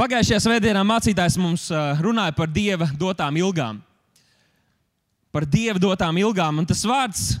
[0.00, 1.66] Pagājušajā svētdienā mācītājs mums
[2.00, 3.82] runāja par dieva dotām ilgām.
[5.28, 7.34] Par dieva dotām ilgām, un tas vārds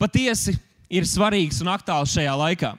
[0.00, 0.54] patiesi
[0.88, 2.70] ir svarīgs un aktuāls šajā laikā.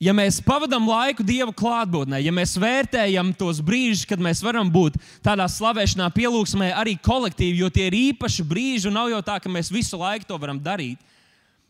[0.00, 4.96] Ja mēs pavadām laiku Dieva klātbūtnē, ja mēs vērtējam tos brīžus, kad mēs varam būt
[5.24, 9.52] tādā slavēšanā, pielūgsmē, arī kolektīvi, jo tie ir īpaši brīži, un nav jau tā, ka
[9.52, 11.00] mēs visu laiku to varam darīt,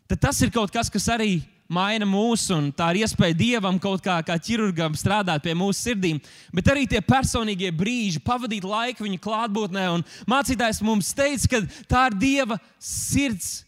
[0.07, 4.01] tad tas ir kaut kas, kas arī maina mūsu, un tā ir iespēja Dievam kaut
[4.03, 6.19] kā, kā ķirurgam strādāt pie mūsu sirdīm,
[6.55, 9.87] bet arī tie personīgie brīži, pavadīt laiku viņa klātbūtnē.
[9.97, 13.63] Un mācītājs mums teica, ka tā ir Dieva sirds.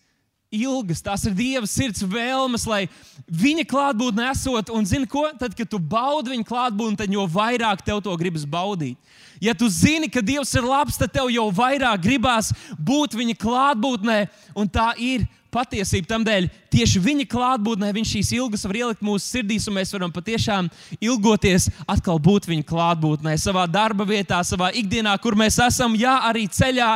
[0.49, 2.87] Ilgas, tās ir Dieva sirds vēlmes, lai
[3.29, 4.71] viņa klātbūtne esot.
[4.73, 5.27] Un, zini, ko?
[5.37, 8.97] Tad, kad tu baudi viņa klātbūtni, tad jo vairāk tev to gribas baudīt.
[9.37, 12.49] Ja tu zini, ka Dievs ir labs, tad tev jau vairāk gribās
[12.81, 14.23] būt viņa klātbūtnē,
[14.57, 16.09] un tā ir patiesība.
[16.13, 20.69] Tādēļ tieši viņa klātbūtnē viņš šīs ilgas var ielikt mūsu sirdīs, un mēs varam patiešām
[20.99, 26.47] ilgoties atkal būt viņa klātbūtnē, savā darba vietā, savā ikdienā, kur mēs esam, jā, arī
[26.47, 26.95] ceļā.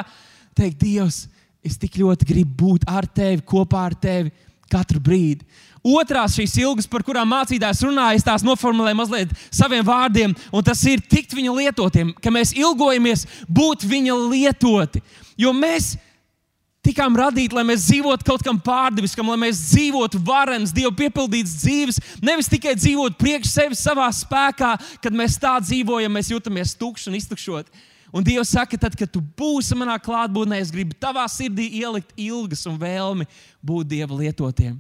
[0.54, 1.24] Teikt, Dievs,
[1.66, 4.34] es tik ļoti gribu būt ar tevi, kopā ar tevi
[4.74, 5.46] katru brīdi.
[5.84, 10.80] Otrās šīs ilgas, par kurām mācītājs runāja, es tās noformulēju mazliet saviem vārdiem, un tas
[10.88, 15.04] ir tikt viņa lietotiem, ka mēs ilgojamies būt viņa lietoti.
[15.36, 15.98] Jo mēs
[16.84, 22.00] tikām radīti, lai mēs dzīvotu kaut kam pārdeviskam, lai mēs dzīvotu varenas, Dieva piepildītas dzīves,
[22.24, 27.20] nevis tikai dzīvot priekš sevis savā spēkā, kad mēs tā dzīvojam, mēs jūtamies tukši un
[27.20, 27.84] iztukšoti.
[28.14, 32.62] Un Dievs saka, tad, kad tu būsi manā klātbūtnē, es gribu tavā sirdī ielikt ilgas
[32.70, 33.26] un vēlmi
[33.66, 34.78] būt Dieva lietotiem.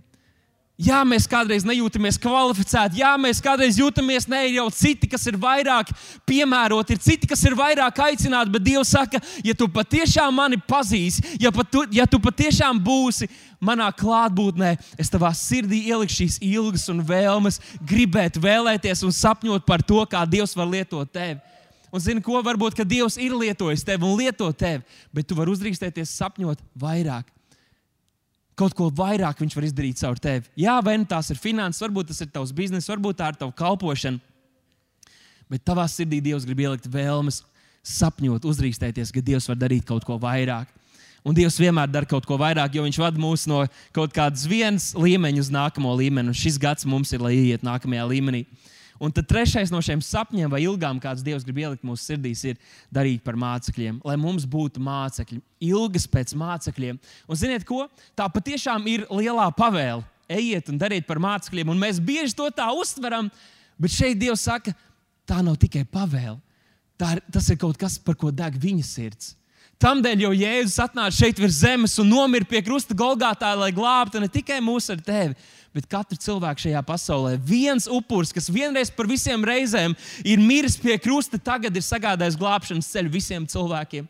[0.81, 5.91] Jā, mēs kādreiz nejūtamies kvalificēti, jā, mēs kādreiz jūtamies ne jau citi, kas ir vairāk
[6.25, 11.21] piemēroti, ir citi, kas ir vairāk aicināti, bet Dievs saka, ja tu patiešām mani pazīsi,
[11.37, 13.29] ja, pat tu, ja tu patiešām būsi
[13.61, 19.85] manā klātbūtnē, es tavā sirdī ielikšu šīs ilgas un vēlmes, gribēt, vēlēties un sapņot par
[19.85, 21.37] to, kā Dievs var lietot tevi.
[21.93, 24.81] Un zini, ko varbūt Dievs ir lietojis tevi un lieto tevi,
[25.13, 27.29] bet tu vari uzdrīkstēties sapņot vairāk
[28.57, 30.47] kaut ko vairāk viņš var izdarīt caur tevi.
[30.59, 33.55] Jā, vai nu tās ir finanses, varbūt tas ir tavs bizness, varbūt tā ir tava
[33.57, 34.21] kalpošana.
[35.51, 37.41] Bet tavā sirdī Dievs grib ielikt vēlmes,
[37.83, 40.71] sapņot, uzrīkstēties, ka Dievs var darīt kaut ko vairāk.
[41.23, 43.61] Un Dievs vienmēr dara kaut ko vairāk, jo Viņš vada mūs no
[43.95, 46.33] kaut kādas vienas līmeņa uz nākamo līmeni.
[46.33, 48.43] Un šis gads mums ir, lai iet nākamajā līmenī.
[49.01, 52.59] Un tad trešais no šiem sapņiem vai ilgām, kādas Dievs grib ielikt mūsu sirdīs, ir
[52.93, 56.99] darīt par mācekļiem, lai mums būtu mācekļi, ilgas pēc mācekļiem.
[57.27, 57.87] Un ziniet, ko?
[58.17, 60.05] Tā patiešām ir lielā pavēle.
[60.31, 63.29] Ejiet un dariet par mācekļiem, un mēs bieži to tā uztveram,
[63.81, 64.73] bet šeit Dievs saka,
[65.27, 66.39] tā nav tikai pavēle.
[66.99, 69.33] Tā ir, tas ir kaut kas, par ko deg viņa sirds.
[69.83, 74.29] Tādēļ jau Jēzus atnāca šeit virs zemes un nomira pie krusta Golgātā, lai glābtu ne
[74.31, 75.35] tikai mūs ar tevi,
[75.73, 77.37] bet katru cilvēku šajā pasaulē.
[77.41, 82.91] Viens upuris, kas vienreiz par visiem reizēm ir miris pie krusta, tagad ir sagādājis glābšanas
[82.93, 84.07] ceļu visiem cilvēkiem.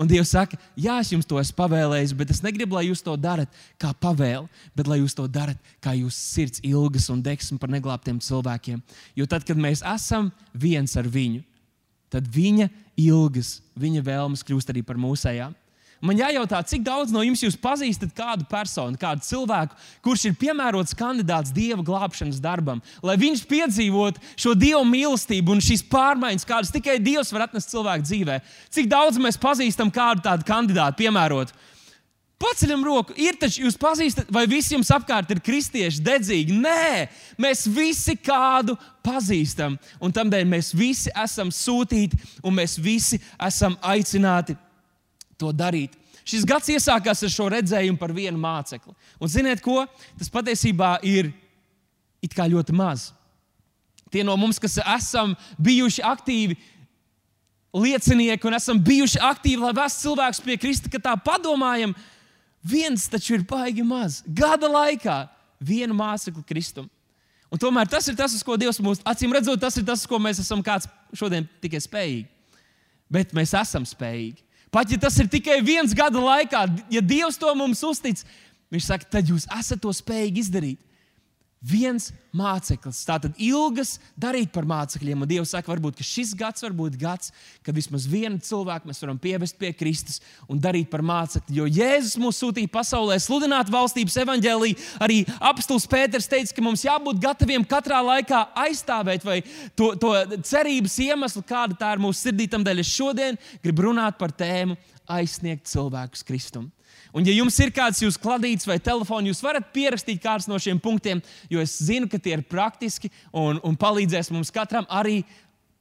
[0.00, 3.12] Un Dievs saka, jā, es jums to esmu pavēlējis, bet es negribu, lai jūs to
[3.20, 7.70] darat kā pavēli, bet lai jūs to darat kā jūsu sirds ilgas un degsme par
[7.70, 8.80] neglābtiem cilvēkiem.
[9.14, 11.44] Jo tad, kad mēs esam viens ar viņu,
[12.12, 12.70] tad viņa
[13.04, 15.52] ilgas, viņa vēlmes kļūst arī par mūsējām.
[16.02, 20.96] Man jājautā, cik daudz no jums jūs pazīstat kādu personu, kādu cilvēku, kurš ir piemērots
[20.98, 26.96] kandidāts dieva glābšanas darbam, lai viņš piedzīvotu šo dievu mīlestību un šīs pārmaiņas, kādas tikai
[26.98, 28.40] dievs var atnest cilvēku dzīvē.
[28.74, 31.54] Cik daudz mēs pazīstam kādu tādu kandidātu, piemērotu?
[32.42, 36.58] Paceļam roku, ir taču jūs pazīstat, vai visi jums apkārt ir kristieši, dedzīgi?
[36.58, 37.06] Nē,
[37.38, 38.74] mēs visi kādu
[39.06, 39.78] pazīstam.
[40.02, 44.58] Un tādēļ mēs visi esam sūtīti un mēs visi esam aicināti
[45.42, 45.98] to darīt.
[46.22, 48.94] Šis gads iesākās ar šo redzējumu par vienu mācekli.
[49.18, 49.82] Un ziniet, ko?
[50.18, 51.32] Tas patiesībā ir
[52.22, 53.10] ļoti maz.
[54.12, 56.56] Tie no mums, kas esam bijuši aktīvi,
[57.72, 61.94] liecinieki un esam bijuši aktīvi, lai vestu cilvēkus pie Krista, ka tā padomājam,
[62.62, 64.20] viens taču ir baigi maz.
[64.26, 65.24] Gada laikā
[65.58, 66.90] vienu mācekli Kristum.
[67.52, 70.20] Un tomēr tas ir tas, uz ko Dievs mūs acīm redzot, tas ir tas, ko
[70.22, 72.28] mēs esam kāds šodien tikai spējīgi.
[73.12, 74.40] Bet mēs esam spējīgi.
[74.72, 78.22] Pat ja tas ir tikai viens gada laikā, ja Dievs to mums uztic,
[78.72, 80.80] Viņš saka, tad jūs esat to spējīgi izdarīt
[81.62, 83.02] viens māceklis.
[83.06, 85.22] Tātad ilgas darīt par mācekļiem.
[85.22, 87.30] Un Dievs saka, varbūt šis gads var būt gads,
[87.62, 90.20] kad vismaz vienu cilvēku mēs varam pievest pie Kristus
[90.50, 91.58] un darīt par mācekli.
[91.60, 94.80] Jo Jēzus mūs sūtīja pasaulē sludināt valstības evaņģēlīju.
[95.04, 99.40] Arī apstults Pēters teica, ka mums jābūt gataviem katrā laikā aizstāvēt vai
[99.78, 100.14] to, to
[100.48, 102.48] cerības iemeslu, kāda tā ir mūsu sirdī.
[102.52, 104.78] Tādēļ es šodien gribu runāt par tēmu
[105.10, 106.70] aizsniegt cilvēkus Kristum.
[107.12, 110.80] Un, ja jums ir kāds jūsu kladīts vai telefons, jūs varat pierakstīt kādu no šiem
[110.80, 111.20] punktiem,
[111.50, 115.20] jo es zinu, ka tie ir praktiski un, un palīdzēs mums katram arī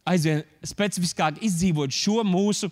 [0.08, 2.72] aizvien specifiskāk izdzīvot šo mūsu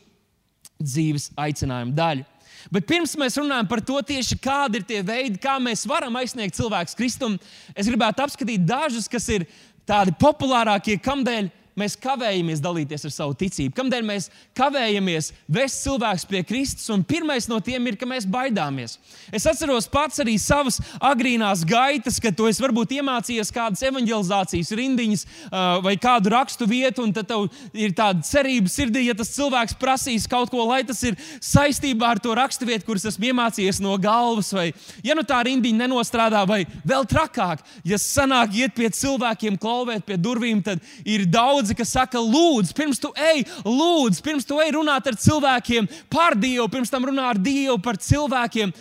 [0.79, 2.25] dzīves aicinājumu daļu.
[2.73, 6.57] Bet pirms mēs runājam par to, tieši kādi ir tie veidi, kā mēs varam aizsniegt
[6.57, 7.39] cilvēku kristumu,
[7.71, 9.47] es gribētu apskatīt dažus, kas ir
[9.87, 11.47] tādi populārākie, kamdēļ
[11.79, 16.89] mēs kavējamies dalīties ar savu ticību, kamdēļ mēs kavējamies vest cilvēkus pie Kristus.
[16.93, 18.97] Un pirmais no tiem ir, ka mēs baidāmies.
[19.35, 25.25] Es atceros pats arī savas agrīnās gaitas, kad tu esi varbūt iemācījies kādas evanģelizācijas rindiņas
[25.25, 27.47] uh, vai kādu rakstu vietu, un tad tev
[27.77, 32.21] ir tāda cerība sirdī, ja tas cilvēks prasīs kaut ko, lai tas ir saistībā ar
[32.23, 34.69] to rakstu vietu, kuras esmu iemācījies no galvas, vai
[35.05, 40.17] ja nu tā rindiņa nenostrādā, vai vēl trakāk, ja sanāk iet pie cilvēkiem, klauvēt pie
[40.19, 44.73] durvīm, tad ir daudz daudzi, kas saka, lūdzu, pirms tu ej, lūdzu, pirms tu ej
[44.73, 48.73] runāt ar cilvēkiem par Dievu, pirms tam runā ar Dievu par cilvēkiem.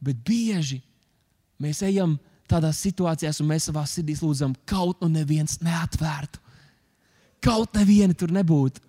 [0.00, 0.82] Bet bieži
[1.60, 2.18] mēs ejam
[2.48, 6.40] tādās situācijās, un mēs savā sirdī lūdzam, kaut nu neviens neatvērtu,
[7.42, 8.80] kaut neviena tur nebūtu.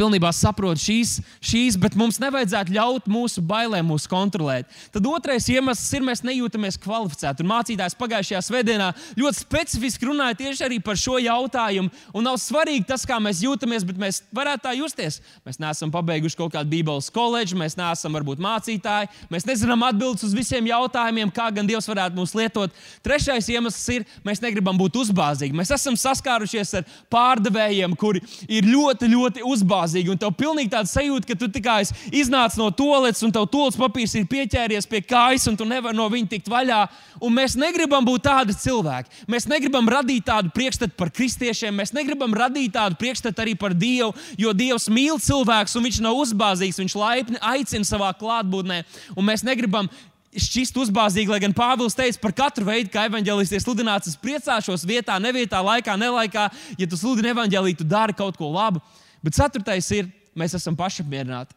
[0.00, 1.10] Pilnībā saprotu šīs,
[1.44, 4.68] šīs, bet mums nevajadzētu ļaut mūsu bailēm mūs kontrolēt.
[4.94, 7.44] Tad otrais iemesls ir, mēs nejūtamies kvalificēti.
[7.44, 8.86] Un mācītājs pagājušajā svētdienā
[9.20, 11.92] ļoti specifiski runāja tieši arī par šo jautājumu.
[12.16, 15.18] Un nav svarīgi tas, kā mēs jūtamies, bet mēs varētu tā justies.
[15.44, 20.36] Mēs neesam pabeiguši kaut kādu Bībeles koledžu, mēs neesam varbūt mācītāji, mēs nezinām atbildes uz
[20.38, 22.72] visiem jautājumiem, kā gan Dievs varētu mūs lietot.
[23.04, 25.60] Trešais iemesls ir, mēs negribam būt uzbāzīgi.
[25.60, 30.88] Mēs esam saskārušies ar pārdevējiem, kuri ir ļoti, ļoti uzbāzīgi uzbāzīgi, un tev pilnīgi tāda
[30.88, 31.82] sajūta, ka tu tikai
[32.12, 36.08] iznāc no toaletes, un tev toaletes papīrs ir pieķēries pie kājas, un tu nevari no
[36.08, 36.88] viņa tikt vaļā.
[37.20, 39.26] Un mēs negribam būt tādi cilvēki.
[39.28, 44.14] Mēs negribam radīt tādu priekšstatu par kristiešiem, mēs negribam radīt tādu priekšstatu arī par Dievu,
[44.38, 48.84] jo Dievs mīl cilvēkus, un Viņš nav uzbāzīgs, Viņš laipni aicina savā klātbūtnē,
[49.16, 49.90] un mēs negribam
[50.30, 54.12] šķist uzbāzīgi, lai gan Pāvils teica par katru veidu, kā evanģēlīs ir sludināts.
[54.12, 56.46] Es priecāšos vietā, nevietā, laikā, nelaikā.
[56.78, 58.82] Ja tu sludini evanģēlī, tu dari kaut ko labu.
[59.24, 60.08] Bet ceturtais ir,
[60.38, 61.56] mēs esam pašapmierināti.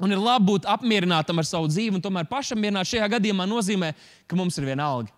[0.00, 3.92] Un ir labi būt apmierinātam ar savu dzīvi, un tomēr pašapmierināt šajā gadījumā nozīmē,
[4.26, 5.12] ka mums ir viena alga.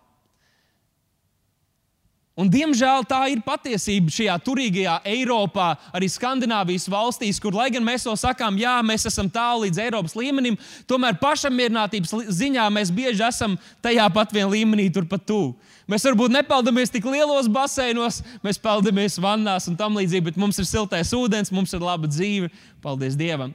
[2.33, 8.07] Un, diemžēl tā ir patiesība šajā turīgajā Eiropā, arī Skandinavijas valstīs, kur, lai gan mēs
[8.07, 10.57] to sakām, jā, mēs esam tālu līdz Eiropas līmenim,
[10.89, 13.53] tomēr pašapmierinātības ziņā mēs bieži esam
[13.85, 15.53] tajā pat vien līmenī, turpat tuvu.
[15.85, 20.65] Mēs varbūt nepeldamies tik lielos baseinos, mēs peldamies vannās un tam līdzīgi, bet mums ir
[20.65, 22.49] siltais ūdens, mums ir laba dzīve.
[22.81, 23.53] Paldies Dievam!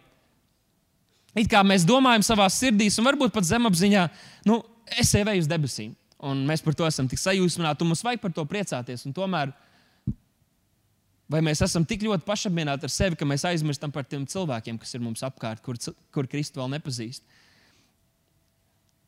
[1.34, 4.06] It kā mēs domājam savā sirdī, un varbūt pat zemapziņā,
[4.46, 4.62] nu,
[4.94, 8.34] es eju uz debesīm, un mēs par to esam tik sajūsmināti, un mums vajag par
[8.34, 9.06] to priecāties.
[9.14, 9.52] Tomēr,
[11.30, 14.96] vai mēs esam tik ļoti pašapmierināti ar sevi, ka mēs aizmirstam par tiem cilvēkiem, kas
[14.96, 15.78] ir mums apkārt, kur,
[16.14, 17.22] kur Kristu vēl nepazīst?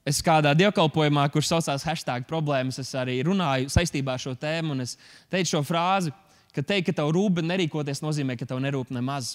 [0.09, 4.79] Es kādā dievkalpojumā, kurš saucās hashtag problēmas, es arī runāju saistībā ar šo tēmu.
[4.81, 4.97] Es
[5.31, 6.15] teicu šo frāzi,
[6.56, 9.35] ka teikt, ka tev rūp, bet nerīkoties, nozīmē, ka tev nerūp nemaz.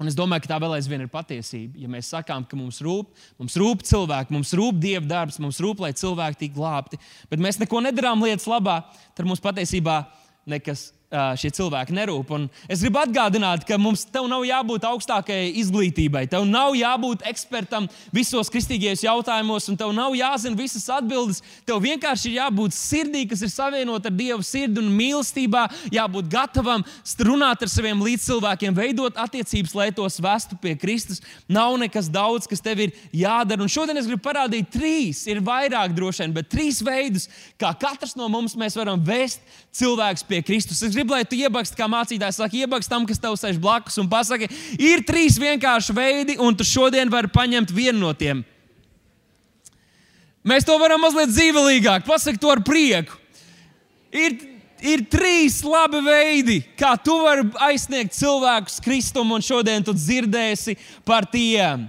[0.00, 1.76] Un es domāju, ka tā vēl aizvien ir patiesība.
[1.82, 5.82] Ja mēs sakām, ka mums rūp, mums rūp cilvēki, mums rūp dieva darbs, mums rūp,
[5.84, 6.98] lai cilvēki tiktu glābti,
[7.30, 8.80] bet mēs neko nedarām lietas labā,
[9.16, 10.00] tad mums patiesībā
[10.48, 12.30] nekas šie cilvēki nerūp.
[12.32, 18.50] Un es gribu atgādināt, ka mums nav jābūt augstākajai izglītībai, tev nav jābūt ekspertam visos
[18.52, 21.42] kristīgajos jautājumos, un tev nav jāzina visas atbildes.
[21.68, 26.84] Tev vienkārši ir jābūt sirdī, kas ir savienota ar Dieva sirdi un mīlestībā, jābūt gatavam
[27.22, 31.20] runāt ar saviem līdzcilvēkiem, veidot attiecības, lai tos vestu pie Kristus.
[31.48, 33.62] Nav nekas daudz, kas tev ir jādara.
[33.62, 37.28] Un šodien es gribu parādīt trīs, ir vairāk droši vien, bet trīs veidus,
[37.60, 39.42] kā katrs no mums varam vēst
[39.76, 40.82] cilvēkus pie Kristus.
[40.82, 44.08] Es gribu, lai tu iebaksti, kā mācītājs saka, iebaksti tam, kas tev sēž blakus un
[44.10, 48.44] pasaki, ir trīs vienkārši veidi, un tu šodien vari paņemt vienu no tiem.
[50.46, 53.18] Mēs to varam mazliet dzīvelīgāk, pasakot to ar prieku.
[54.12, 54.36] Ir,
[54.82, 61.26] ir trīs labi veidi, kā tu vari aizsniegt cilvēkus kristumu, un šodien tu dzirdēsi par
[61.30, 61.88] tiem.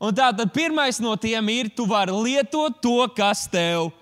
[0.00, 3.99] Un tātad pirmais no tiem ir, tu vari lietot to, kas tev ir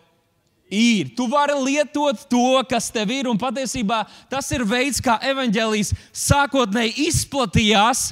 [0.71, 1.11] ir.
[1.17, 7.09] Tu vari lietot to, kas tev ir, un patiesībā tas ir veids, kā evanģēlijas sākotnēji
[7.09, 8.09] izplatījās.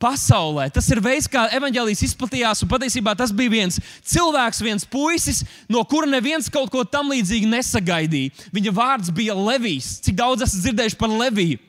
[0.00, 0.70] Pasaulē.
[0.72, 3.76] Tas ir veids, kā evanģēlijas izplatījās, patiesībā tas bija viens
[4.08, 8.32] cilvēks, viens puisis, no kura neviens kaut ko tam līdzīgu nesagaidīja.
[8.48, 9.98] Viņa vārds bija Levijs.
[10.00, 11.60] Cik daudz esat dzirdējuši par Leviju?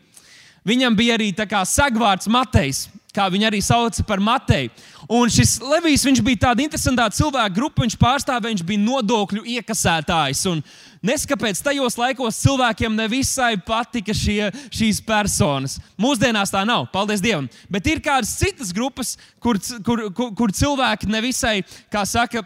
[0.63, 1.33] Viņam bija arī
[1.67, 4.71] sagvārds Matejs kā viņu arī sauca par Mateju.
[5.11, 10.45] Un šis Levijs bija tāda interesanta cilvēka grupa, viņš pārstāvēja, viņš bija nodokļu iekasētājs.
[10.51, 10.63] Un
[11.05, 15.79] neskapēc tajos laikos cilvēkiem nevisai patika šie, šīs personas.
[15.99, 17.49] Mūsdienās tā nav, paldies Dievam.
[17.69, 21.59] Bet ir kādas citas grupas, kur, kur, kur, kur cilvēki nevisai,
[21.91, 22.45] kā saka,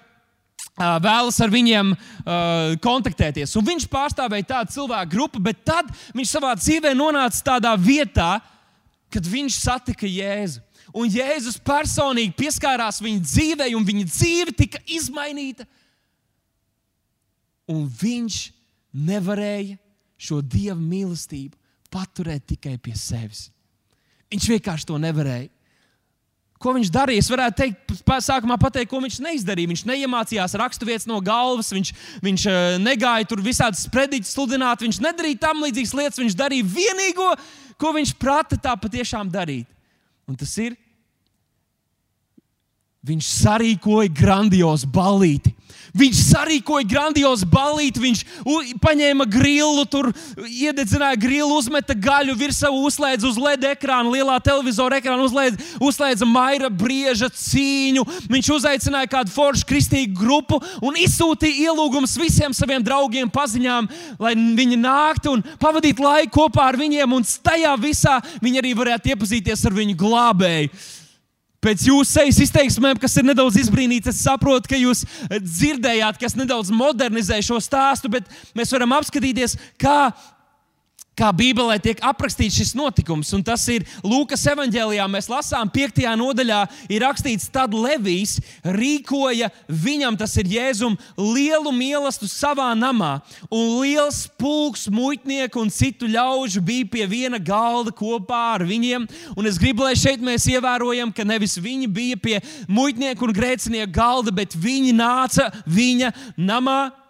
[0.76, 3.54] vēlas ar viņiem uh, kontaktēties.
[3.56, 8.42] Un viņš pārstāvēja tādu cilvēku grupu, bet tad viņš savā dzīvē nonāca tādā vietā,
[9.14, 10.62] kad viņš satika Jēzu.
[10.96, 15.66] Un Jēzus personīgi pieskārās viņa dzīvei, un viņa dzīve tika izmainīta.
[17.72, 18.40] Un viņš
[18.94, 19.80] nevarēja
[20.16, 21.58] šo dievu mīlestību
[21.92, 23.50] paturēt tikai pie sevis.
[24.32, 25.50] Viņš vienkārši to nevarēja.
[26.62, 27.22] Ko viņš darīja?
[27.22, 27.92] Es varētu teikt,
[28.24, 29.70] sākumā pateikt, ko viņš neizdarīja.
[29.74, 31.92] Viņš neiemācījās raksturvietas no galvas, viņš,
[32.24, 36.22] viņš uh, negāja tur visādas sprediķus sludināt, viņš nedarīja tam līdzīgas lietas.
[36.24, 37.65] Viņš darīja vienīgo, ko
[37.96, 39.68] viņš prata tā patiešām darīt.
[40.26, 40.78] Un tas ir,
[43.06, 45.54] viņš sarīkoja grandiozu balīti.
[45.96, 48.22] Viņš sarīkoja grandiozu balīti, viņš
[48.84, 50.10] paņēma grillu, tur
[50.44, 56.68] iededzināja grillu, uzmeta gaļu virsū, uzlēdza uz LED ekrāna, lielā televizora ekrāna, uzlēdza, uzlēdza maira
[56.68, 58.04] brieža cīņu.
[58.28, 63.88] Viņš uzaicināja kādu foršu kristīgu grupu un izsūtīja ielūgumus visiem saviem draugiem, paziņām,
[64.20, 67.16] lai viņi nāktu un pavadītu laiku kopā ar viņiem.
[67.16, 70.76] Un tajā visā viņi arī varētu iepazīties ar viņu glābēju.
[71.66, 75.02] Pēc jūsu sejas izteiksmēm, kas ir nedaudz izbrīnīts, es saprotu, ka jūs
[75.34, 80.12] dzirdējāt, kas nedaudz modernizē šo stāstu, bet mēs varam apskatīties, kā
[81.18, 83.32] kā Bībelē tiek aprakstīts šis notikums.
[83.36, 85.06] Un tas ir Lūkas evanģēlijā.
[85.12, 86.04] Mēs lasām, 5.
[86.20, 93.16] nodaļā ir rakstīts, tad Levijs rīkoja viņam, tas ir Jēzum, lielu mīlestību savā namā.
[93.50, 99.08] Un liels pulks muitnieku un citu ļaužu bija pie viena galda kopā ar viņiem.
[99.36, 103.96] Un es gribu, lai šeit mēs ievērojam, ka nevis viņi bija pie muitnieku un grēcinieku
[103.96, 107.05] galda, bet viņi nāca viņa namā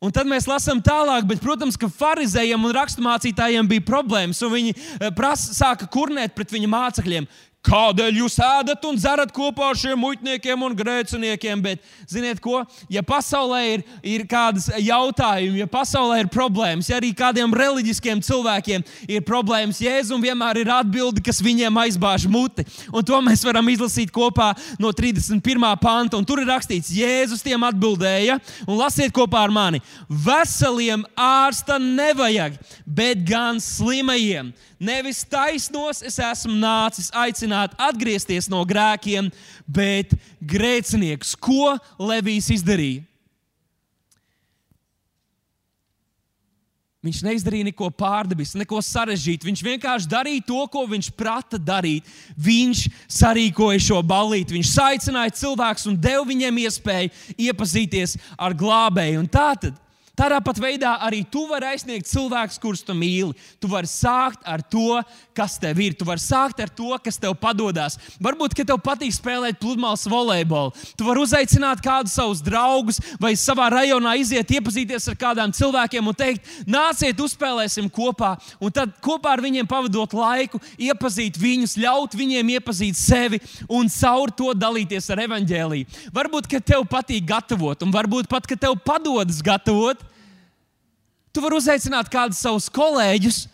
[0.00, 4.40] Un tad mēs lasām tālāk, bet, protams, ka farizējiem un raksturmācītājiem bija problēmas.
[4.40, 7.26] Viņi eh, prasa, sāka kurnēt pret viņa mācekļiem.
[7.60, 11.60] Kādēļ jūs ēdat un dzerat kopā ar šiem muitniekiem un grēciniekiem?
[11.60, 12.62] Bet, ziniet, ko?
[12.88, 18.84] Ja pasaulē ir, ir kādas jautājumi, ja pasaulē ir problēmas, ja arī kādiem reliģiskiem cilvēkiem
[19.12, 22.64] ir problēmas, Jēzum vienmēr ir atbilde, kas viņiem aizbāž muti.
[22.94, 25.68] Un to mēs varam izlasīt kopā no 31.
[25.84, 26.16] panta.
[26.16, 32.56] Un tur ir rakstīts, Jēzus tiem atbildēja, un lasiet kopā ar mani: Veseliem ārsta nevajag,
[32.88, 34.54] bet gan slimajiem.
[34.80, 39.30] Nevis taisnos es esmu nācis aicināt atgriezties no grēkiem,
[39.66, 41.36] bet grēcinieks.
[41.38, 43.06] Ko Levijs izdarīja?
[47.00, 49.48] Viņš neizdarīja neko pārdabisku, neko sarežģītu.
[49.48, 52.04] Viņš vienkārši darīja to, ko viņš prata darīt.
[52.36, 59.22] Viņš sarīkoja šo ballīti, viņš aicināja cilvēkus un deva viņiem iespēju iepazīties ar glābēju.
[59.22, 59.80] Un tā tad
[60.20, 63.32] Tādā pat veidā arī tu vari aizsniegt cilvēkus, kurus tu mīli.
[63.56, 64.98] Tu vari sākt ar to,
[65.32, 65.94] kas tev ir.
[65.96, 67.96] Tu vari sākt ar to, kas tev padodas.
[68.20, 70.74] Varbūt, ka tev patīk spēlēt pludmales volejbolu.
[70.92, 76.18] Tu vari uzaicināt kādus savus draugus vai savā rajonā iziet, iepazīties ar kādiem cilvēkiem un
[76.20, 78.34] teikt, nāciet, uzspēlēsim kopā.
[78.60, 83.40] Un tad kopā ar viņiem pavadot laiku, iepazīt viņus, ļaut viņiem iepazīt sevi
[83.72, 86.04] un caur to dalīties ar evaņģēlīju.
[86.12, 90.09] Varbūt, ka tev patīk gatavot, un varbūt pat, ka tev padodas gatavot.
[91.30, 93.44] Tu vari uzaicināt kādus savus kolēģus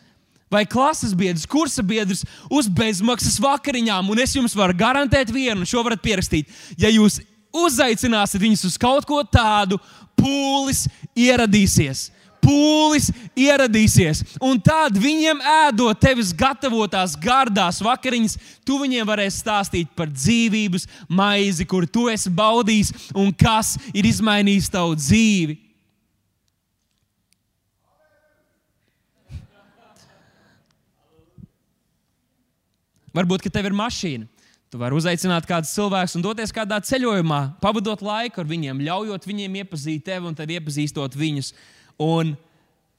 [0.53, 4.11] vai klases biedrus, kursa biedrus uz bezmaksas vakariņām.
[4.11, 6.49] Un es jums varu garantēt vienu, šo varat pierakstīt.
[6.81, 7.21] Ja jūs
[7.57, 9.81] uzaicināsiet viņus uz kaut ko tādu,
[10.17, 12.11] pūlis ieradīsies.
[12.47, 20.13] Pūlis ieradīsies, un tad viņiem ēdot tevis gatavotās gardās vakariņas, tu viņiem varēsi stāstīt par
[20.13, 25.66] dzīvības maizi, kur tu esi baudījis un kas ir izmainījis tavu dzīvi.
[33.17, 34.27] Varbūt, ka tev ir mašīna.
[34.67, 39.61] Tu vari uzaicināt kādus cilvēkus un doties kādā ceļojumā, pavadot laiku ar viņiem, ļaujot viņiem
[39.63, 41.53] iepazīt tevi un tad iepazīstot viņus.
[42.03, 42.35] Un,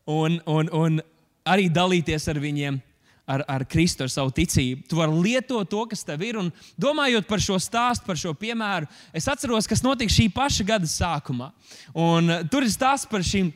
[0.10, 1.02] un, un, un
[1.46, 2.80] arī dalīties ar viņiem,
[3.28, 4.88] ar, ar Kristu, ar savu ticību.
[4.88, 6.40] Tu vari lietot to, kas tev ir.
[6.40, 10.90] Un domājot par šo stāstu, par šo piemēru, es atceros, kas notika šī paša gada
[10.90, 11.52] sākumā.
[11.94, 13.52] Un, tur ir stāsts par šīm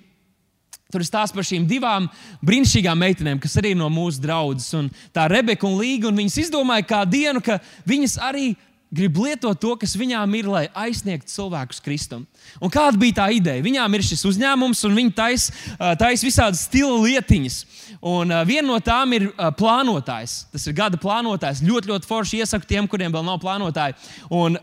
[0.92, 2.10] Tur ir stāsts par šīm divām
[2.46, 4.92] brīnišķīgām meitenēm, kas arī ir no mūsu draudzes.
[5.16, 8.52] Tā Rebeka un Līga, un viņas izdomāja kādu dienu, ka viņas arī
[8.92, 12.26] grib lietot to, kas viņām ir, lai aizsniegtu cilvēkus Kristum.
[12.60, 13.64] Un kāda bija tā ideja?
[13.64, 17.60] Viņām ir šis uzņēmums, un viņi taisa tais visādas stila lietiņas.
[18.12, 19.28] Un viena no tām ir
[19.60, 20.34] plānotājs.
[20.52, 21.62] Tas ir gada plānotājs.
[21.64, 23.96] Ļoti, ļoti forši iesaku tiem, kuriem vēl nav plānotāji.
[24.34, 24.58] Un,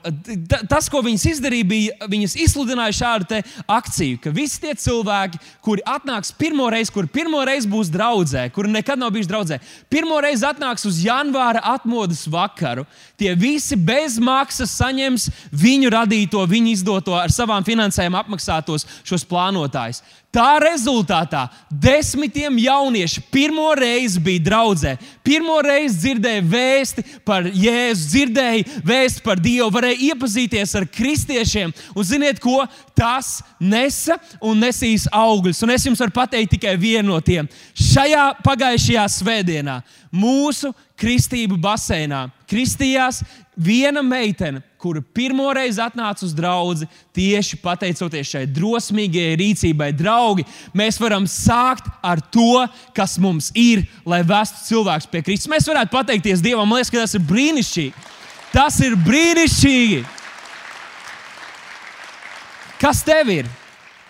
[0.68, 6.35] tas, ko viņas izdarīja, bija, viņas izsludināja šādu akciju, ka visi tie cilvēki, kuri atnāks
[6.37, 9.61] pirmo reizi, kur pirmo reizi būs draudzē, kuri nekad nav bijuši draudzē,
[9.92, 12.85] pirmo reizi atnāks uz janvāra atmodas vakaru,
[13.20, 20.03] tie visi bez maksas saņems viņu radīto, viņu izdoto, ar savām finansēm apmaksātos šos plānotājus.
[20.29, 24.91] Tā rezultātā desmitiem jaunieši pirmo reizi bija draudzē.
[25.25, 31.73] Pirmo reizi dzirdēja vēsti par Jēzu, dzirdēja vēsti par Dievu, varēja iepazīties ar kristiešiem.
[31.97, 32.61] Un ziniet, ko
[32.93, 35.63] tas nesa un nesīs augļus.
[35.65, 37.49] Un es jums varu pateikt tikai vienu no tiem.
[37.73, 39.81] Šajā pagājušajā svētdienā
[40.13, 43.23] mūsu kristību basēnā kristījās
[43.59, 46.87] viena meitene, kura pirmo reizi atnāca uz draugu
[47.17, 49.91] tieši pateicoties šai drosmīgajai rīcībai.
[49.99, 50.47] Draugi,
[50.79, 52.62] mēs varam sākt ar to,
[52.95, 55.50] kas mums ir, lai vestu cilvēkus pie Kristus.
[55.50, 58.07] Mēs varētu pateikties Dievam, man liekas, ka tas ir brīnišķīgi.
[58.55, 60.05] Tas ir brīnišķīgi.
[62.79, 63.50] Kas tev ir?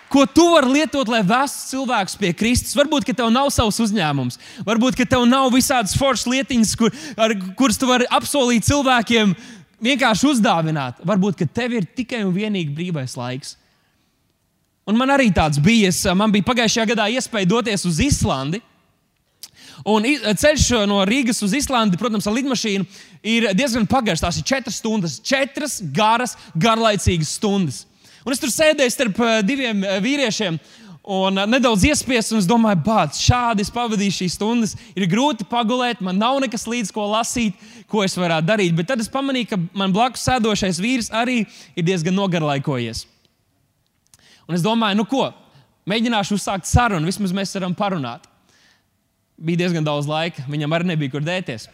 [0.08, 2.76] Ko tu vari lietot, lai vestu cilvēkus pie Kristus?
[2.78, 7.34] Varbūt, ka tev nav savs uzņēmums, varbūt, ka tev nav visādas foršas lietiņas, kur, ar,
[7.58, 9.34] kuras tu vari apsolīt cilvēkiem,
[9.84, 11.02] vienkārši uzdāvināt.
[11.06, 13.56] Varbūt, ka tev ir tikai un vienīgi brīvais laiks.
[14.88, 15.90] Un man arī tāds bija.
[15.92, 18.62] Es, man bija pagājušajā gadā iespēja doties uz Islandi.
[19.86, 20.02] Un
[20.40, 22.86] ceļš no Rīgas uz Islandi, protams, ar lidmašīnu
[23.22, 24.24] ir diezgan pagarš.
[24.24, 27.84] Tās ir četras stundas, četras garas, garlaicīgas stundas.
[28.26, 30.58] Un es tur sēdēju starp eh, diviem eh, vīriešiem.
[31.08, 34.74] Un eh, nedaudz iespiesu, un es domāju, bāc, šādi es pavadīju šīs stundas.
[34.98, 37.56] Ir grūti pagulēt, man nav nekas līdz ko lasīt,
[37.90, 38.74] ko es varētu darīt.
[38.78, 41.44] Bet tad es pamanīju, ka man blakus sēdošais vīrs arī
[41.74, 43.06] ir diezgan nogarlaikojies.
[44.48, 45.28] Un es domāju, nu ko,
[45.88, 48.24] mēģināšu uzsākt sarunu, vismaz mēs varam parunāt.
[49.38, 51.68] Bija diezgan daudz laika, viņam arī nebija kur dēties.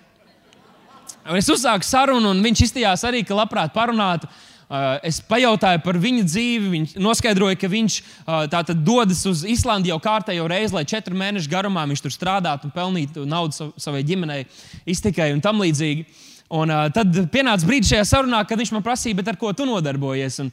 [1.24, 4.28] Un es uzsāku sarunu, un viņš izteicās arī, ka labprāt parunātu.
[4.64, 6.68] Uh, es pajautāju par viņa dzīvi.
[6.73, 11.85] Viņš noskaidroja, ka viņš uh, dodas uz Islandi jau kārtējo reizi, lai četru mēnešu garumā
[11.90, 14.47] viņš tur strādātu un pelnītu naudu savai ģimenei,
[14.88, 16.06] iztikai un tam līdzīgi.
[16.54, 20.40] Un, uh, tad pienāca brīdis šajā sarunā, kad viņš man prasīja, ar ko tu nodarbojies.
[20.44, 20.52] Un,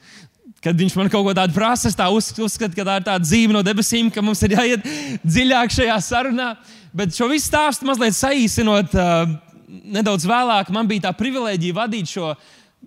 [0.62, 3.56] kad viņš man kaut ko tādu prasa, es tā uzskatu, ka tā ir tāda zīme
[3.56, 4.86] no debesīm, ka mums ir jāiet
[5.24, 6.52] dziļāk šajā sarunā.
[6.94, 9.38] Bet šo visu stāstu mazliet saīsinot, uh,
[9.72, 12.34] nedaudz vēlāk man bija tā privilēģija vadīt šo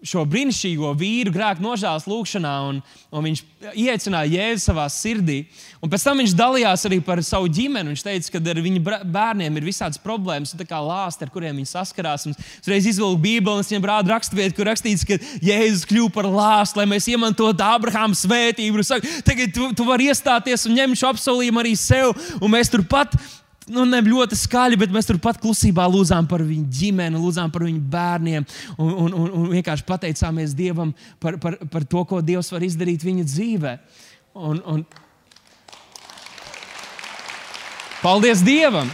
[0.04, 3.40] šo brīnišķīgo vīru grēku nožēlas lūgšanā, un, un viņš
[3.72, 5.38] ieteicināja Jēzu savā sirdī.
[5.80, 7.94] Un pēc tam viņš dalījās arī par savu ģimeni.
[7.94, 12.26] Viņš teica, ka ar viņa bērniem ir visādas problēmas, kā lāsti, ar kuriem viņi saskarās.
[12.28, 16.80] Viņš reiz izvilka Bībeli, un viņam rāda raksturvietu, kur rakstīts, ka Jēzus kļuva par lāstu,
[16.80, 18.84] lai mēs iemantotu Abrahāma svētību.
[18.84, 23.16] Saka, tagad tu, tu vari iestāties un ņemt šo apsolījumu arī sev, un mēs turpat
[23.72, 27.80] nu, ne ļoti skaļi, bet mēs turpat klusībā lūdzām par viņu ģimeni, lūdzām par viņu
[27.92, 28.46] bērniem
[28.76, 33.06] un, un, un, un vienkārši pateicāmies Dievam par, par, par to, ko Dievs var izdarīt
[33.06, 33.78] viņa dzīvē.
[34.34, 34.84] Un, un...
[38.02, 38.90] Paldies Dievam!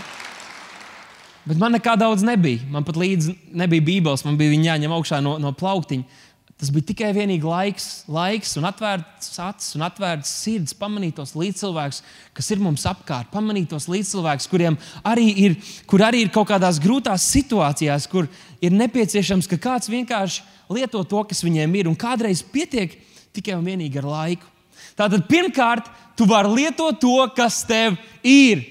[1.48, 2.62] Bet man nekā daudz nebija.
[2.70, 6.26] Man pat līdzi nebija Bībeles, man bija jāņem augšā no, no plauktiņa.
[6.60, 12.02] Tas bija tikai vienīgi laiks, laiks un atvērts acis un atvērts sirds, pamanīt tos līdzcilvēkus,
[12.36, 14.76] kas ir mums apkārt, pamanīt tos līdzcilvēkus, kuriem
[15.08, 15.56] arī ir,
[15.88, 18.28] kur arī ir kaut kādās grūtās situācijās, kur
[18.60, 20.44] ir nepieciešams, ka kāds vienkārši
[20.76, 22.98] lieto to, kas viņiem ir, un kādreiz pietiek
[23.32, 24.52] tikai un vienīgi ar laiku.
[25.00, 28.66] Tātad pirmkārt, tu vari lietot to, kas tev ir.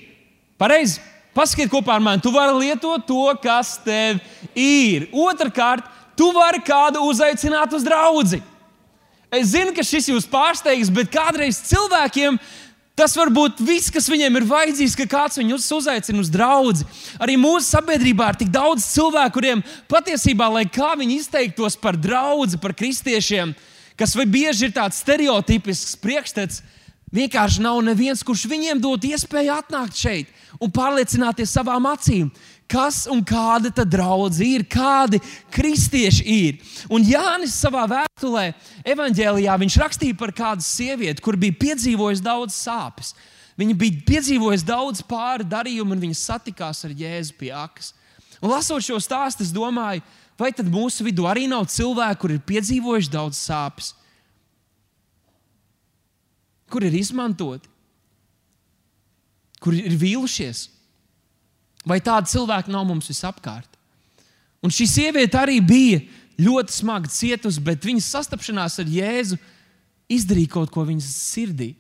[0.61, 1.01] Pareizi,
[1.33, 4.21] paskatiet kopā ar mani, tu vari lietot to, kas tev
[4.53, 5.09] ir.
[5.09, 8.41] Otrakārt, Tu vari kādu uzaicināt uz draugu.
[9.31, 12.39] Es zinu, ka šis jūs pārsteigs, bet kādreiz cilvēkiem
[12.99, 16.83] tas var būt viss, kas viņiem ir vajadzīgs, ka kāds viņus uzaicina uz draugu.
[17.23, 22.59] Arī mūsu sabiedrībā ir tik daudz cilvēku, kuriem patiesībā, lai kā viņi izteiktos par draugu,
[22.59, 23.53] par kristiešiem,
[23.95, 26.59] kas bieži ir tāds stereotipisks priekšstats,
[27.15, 32.27] vienkārši nav neviens, kurš viņiem dot iespēju atnākt šeit un pārliecināties savām acīm
[32.69, 35.19] kas un kāda tad draudzība ir, kādi
[35.53, 36.61] kristieši ir.
[36.93, 38.51] Un Jānis savā vēstulē,
[38.93, 43.13] evanģēlijā, viņš rakstīja par kādu sievieti, kur bija piedzīvojusi daudz sāpes.
[43.59, 47.91] Viņa bija piedzīvojusi daudz pāri darījumu, un viņa satikās ar Jēzu pie akas.
[48.39, 50.05] Un lasot šo stāstu, es domāju,
[50.39, 53.91] vai tad mūsu vidū arī nav cilvēki, kur ir piedzīvojuši daudz sāpes,
[56.71, 57.67] kur ir izmantoti,
[59.59, 60.69] kur ir vīlušies
[61.87, 63.69] Vai tādi cilvēki nav mums visapkārt?
[64.63, 66.01] Un šī sieviete arī bija
[66.39, 69.37] ļoti smagi cietusi, bet viņas sastapšanās ar Jēzu
[70.11, 71.73] izdarīja kaut ko viņas sirdī.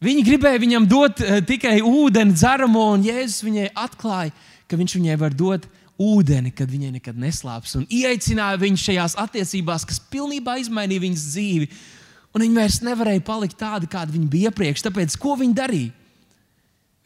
[0.00, 4.32] Viņa gribēja viņam dot uh, tikai ūdeni, dzeramo, un Jēzus viņai atklāja,
[4.64, 5.66] ka viņš viņai var dot
[6.00, 7.76] ūdeni, kad viņai nekad neslāps.
[7.76, 11.68] Un ieaicināja viņu šajās attiecībās, kas pilnībā izmainīja viņas dzīvi.
[12.32, 14.86] Un viņa vairs nevarēja palikt tāda, kāda viņa bija iepriekš.
[14.86, 15.99] Tāpēc ko viņa darīja?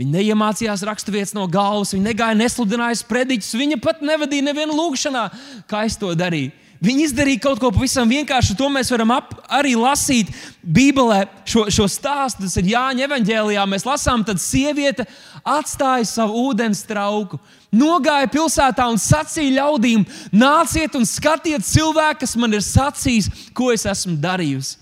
[0.00, 5.28] Viņa neiemācījās raksturvietas no galvas, viņa negāja nesludināja sprediķus, viņa pat nevadīja nevienu lūgšanā,
[5.70, 6.50] kā es to darīju.
[6.84, 8.56] Viņi izdarīja kaut ko pavisam vienkāršu.
[8.58, 10.28] To mēs varam ap, arī lasīt
[10.60, 12.44] Bībelē, šo, šo stāstu.
[12.44, 13.64] Tas ir Jāņa evanģēlijā.
[13.70, 15.06] Mēs lasām, tad sieviete
[15.48, 17.38] atstāja savu ūdens trauku.
[17.72, 20.04] Nogāja pilsētā un sacīja ļaudīm:
[20.34, 24.76] nāciet un skatiet cilvēku, kas man ir sacījis, ko es esmu darījusi.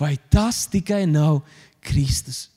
[0.00, 1.40] Vai tas tikai nav
[1.84, 2.49] Kristus?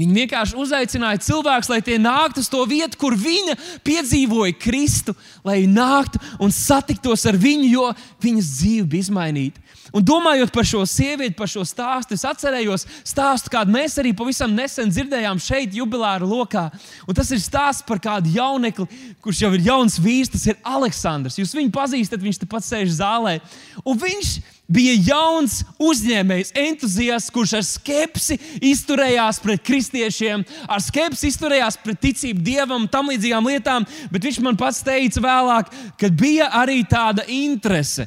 [0.00, 5.12] Viņa vienkārši uzaicināja cilvēkus, lai tie nāktu uz to vietu, kur viņa piedzīvoja Kristu,
[5.44, 7.90] lai nāktu un satiktos ar viņu, jo
[8.24, 9.69] viņas dzīve bija izmainīta.
[9.96, 14.52] Un domājot par šo sievieti, par šo stāstu, es atcerējos stāstu, kādu mēs arī pavisam
[14.54, 16.68] nesen dzirdējām šeit, jubilāra lokā.
[17.08, 18.86] Un tas ir stāsts par kādu jaunekli,
[19.24, 21.40] kurš jau ir jauns vīrs, tas ir Aleksandrs.
[21.40, 23.38] Jūs viņu pazīstat, viņš tepat sēž zālē.
[23.82, 24.36] Un viņš
[24.70, 28.38] bija jauns uzņēmējs, entuziasts, kurš ar skepsi
[28.70, 33.88] izturējās pret kristiešiem, ar skepsi izturējās pret ticību dievam tam līdzīgām lietām.
[34.14, 38.06] Bet viņš man pats teica vēlāk, ka bija arī tāda interese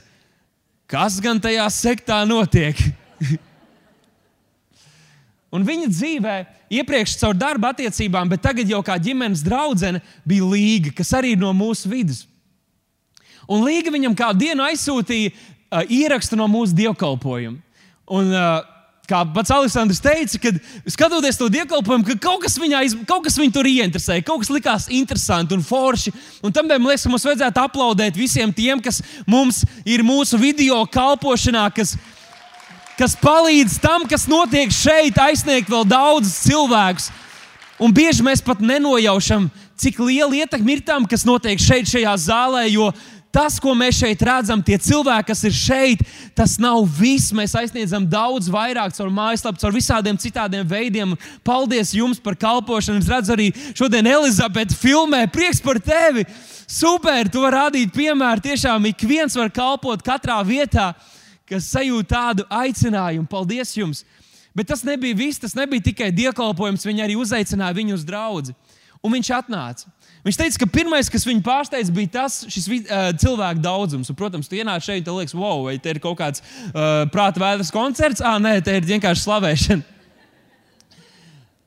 [0.90, 2.80] kas gan tajā sektā notiek.
[5.54, 6.36] Un viņa dzīvē,
[6.74, 11.52] iepriekš caur darba attiecībām, bet tagad jau kā ģimenes draudzene, bija Līga, kas arī no
[11.54, 12.24] mūsu vidus.
[13.46, 17.60] Un Līga viņam kādu dienu aizsūtīja uh, ierakstu no mūsu dievkalpojuma.
[18.10, 18.73] Un, uh,
[19.10, 23.52] kā pats Aleksandrs teica, kad skatoties to dievkalpojumu, ka kaut kas, viņā, kaut kas viņu
[23.58, 26.14] tur ieinteresēja, kaut kas likās interesanti un forši.
[26.44, 30.80] Un tam man liekas, ka mums vajadzētu aplaudēt visiem tiem, kas mums ir mūsu video
[30.88, 31.98] kalpošanā, kas,
[33.00, 37.12] kas palīdz tam, kas notiek šeit, aizsniegt vēl daudzus cilvēkus.
[37.84, 39.50] Un bieži mēs pat nenojaušam,
[39.84, 42.94] cik liela ietekme ir tam, kas notiek šeit, šajā zālē, jo
[43.34, 46.04] tas, ko mēs šeit redzam, tie cilvēki, kas ir šeit,
[46.38, 47.34] tas nav viss.
[47.36, 51.16] Mēs aizsniedzam daudz vairāk caur mājaslapu, caur visādiem citādiem veidiem.
[51.46, 53.02] Paldies jums par kalpošanu.
[53.02, 55.26] Es redzu arī šodien Elizabeti filmē.
[55.34, 56.28] Prieks par tevi!
[56.70, 57.28] Super!
[57.30, 58.46] Tu vari rādīt piemēru.
[58.46, 60.92] Tiešām ik viens var kalpot katrā vietā,
[61.50, 63.28] kas sajūt tādu aicinājumu.
[63.30, 64.06] Paldies jums!
[64.54, 66.86] Bet tas nebija viss, tas nebija tikai dievkalpojums.
[66.86, 68.54] Viņi arī uzaicināja viņu uz draugu.
[69.04, 69.90] Un viņš atnāca.
[70.24, 74.12] Viņš teica, ka pirmais, kas viņu pārsteidza, bija tas šis, uh, cilvēku daudzums.
[74.12, 77.44] Un, protams, tu ienāc šeit, un liekas, wow, vai te ir kaut kāds uh, prāta
[77.44, 78.24] vēders koncerts?
[78.24, 79.93] Ah, nē, te ir vienkārši slavēšana.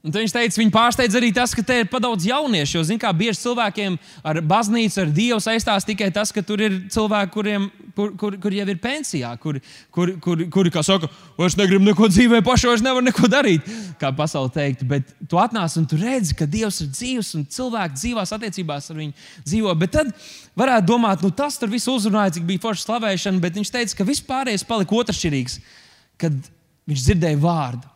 [0.06, 2.78] Un viņš teica, viņa pārsteidz arī tas, ka te ir padaudz jauniešu.
[2.78, 6.76] Jo, zināmā mērā, bieži cilvēkiem ar baznīcu, ar Dievu saistās tikai tas, ka tur ir
[6.94, 7.66] cilvēki, kuriem
[7.96, 9.62] kur, kur, kur jau ir pensijā, kuri,
[9.94, 11.08] kur, kur, kur, kā saka,
[11.46, 13.66] es negribu neko dzīvē, pašu es nevaru neko darīt,
[14.00, 14.84] kā pasaule teikt.
[14.88, 19.00] Bet tu atnāc un tu redzi, ka Dievs ir dzīves un cilvēki dzīvās attiecībās ar
[19.00, 19.74] viņu dzīvo.
[19.80, 20.12] Bet tad
[20.58, 24.08] varētu domāt, nu tas tur viss uzrunāja, cik bija forša slavēšana, bet viņš teica, ka
[24.12, 25.60] vispārējais palika otršķirīgs,
[26.20, 26.36] kad
[26.86, 27.95] viņš dzirdēja vārdu.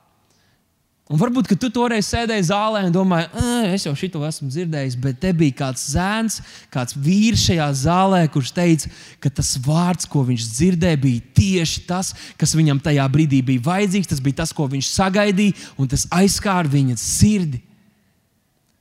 [1.10, 3.26] Un varbūt, tu toreiz sēdēji zālē un domāji,
[3.74, 6.36] es jau šito esmu dzirdējis, bet te bija kāds zēns,
[6.70, 12.12] kāds vīrs šajā zālē, kurš teica, ka tas vārds, ko viņš dzirdēja, bija tieši tas,
[12.38, 14.10] kas viņam tajā brīdī bija vajadzīgs.
[14.12, 17.58] Tas bija tas, ko viņš sagaidīja, un tas aizskāra viņa sirdi.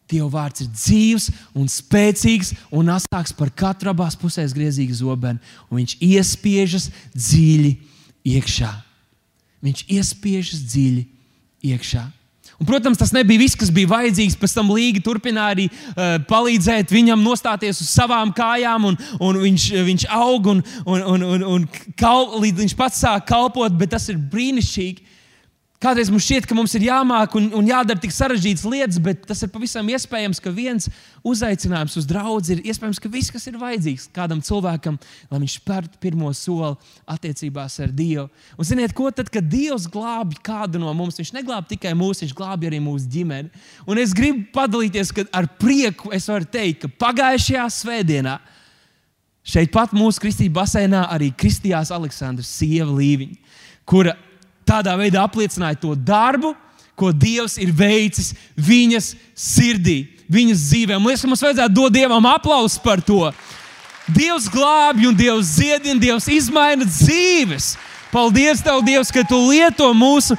[0.09, 5.81] Dieva vārds ir dzīves un spēcīgs un asāks par katru abās pusēs griezīgu zobenu, un
[5.81, 7.73] viņš iespiežas dziļi
[8.37, 8.71] iekšā.
[9.65, 11.05] Viņš iespiežas dziļi
[11.73, 12.05] iekšā.
[12.59, 14.35] Un, protams, tas nebija viss, kas bija vajadzīgs.
[14.39, 19.67] Pēc tam Līga turpināja arī uh, palīdzēt viņam nostāties uz savām kājām, un, un viņš,
[19.87, 21.67] viņš aug un, un, un, un, un
[21.99, 25.08] kal, līdz viņš pats sāk kalpot, bet tas ir brīnišķīgi.
[25.79, 29.39] Kādreiz mums šķiet, ka mums ir jāmāk un, un jādara tik sarežģītas lietas, bet tas
[29.45, 30.89] ir pavisam iespējams, ka viens
[31.23, 34.97] uzaicinājums uz draugu ir iespējams, ka viss, kas ir vajadzīgs kādam cilvēkam,
[35.31, 36.75] lai viņš spērtu pirmo soli
[37.15, 38.27] attiecībās ar Dievu.
[38.59, 42.35] Un ziniet, ko tad, kad Dievs glābj kādu no mums, viņš neglābj tikai mūsu, viņš
[42.35, 43.65] glābj arī mūsu ģimeni.
[43.87, 48.41] Un es gribu padalīties, ka ar prieku es varu teikt, ka pagājušajā svētdienā.
[49.47, 54.19] Šeit pat mūsu kristīgā basēnā arī kristījās Aleksandrs sieva Līviņa, kura
[54.69, 56.53] tādā veidā apliecināja to darbu,
[56.99, 60.97] ko Dievs ir veicis viņas sirdī, viņas dzīvē.
[60.97, 63.29] Man liekas, ka mums vajadzētu dot Dievam aplausus par to.
[64.09, 67.75] Dievs glābj, un Dievs ziedina, Dievs izmaina dzīves.
[68.13, 70.37] Paldies, Tev, Dievs, ka Tu lieto mūsu,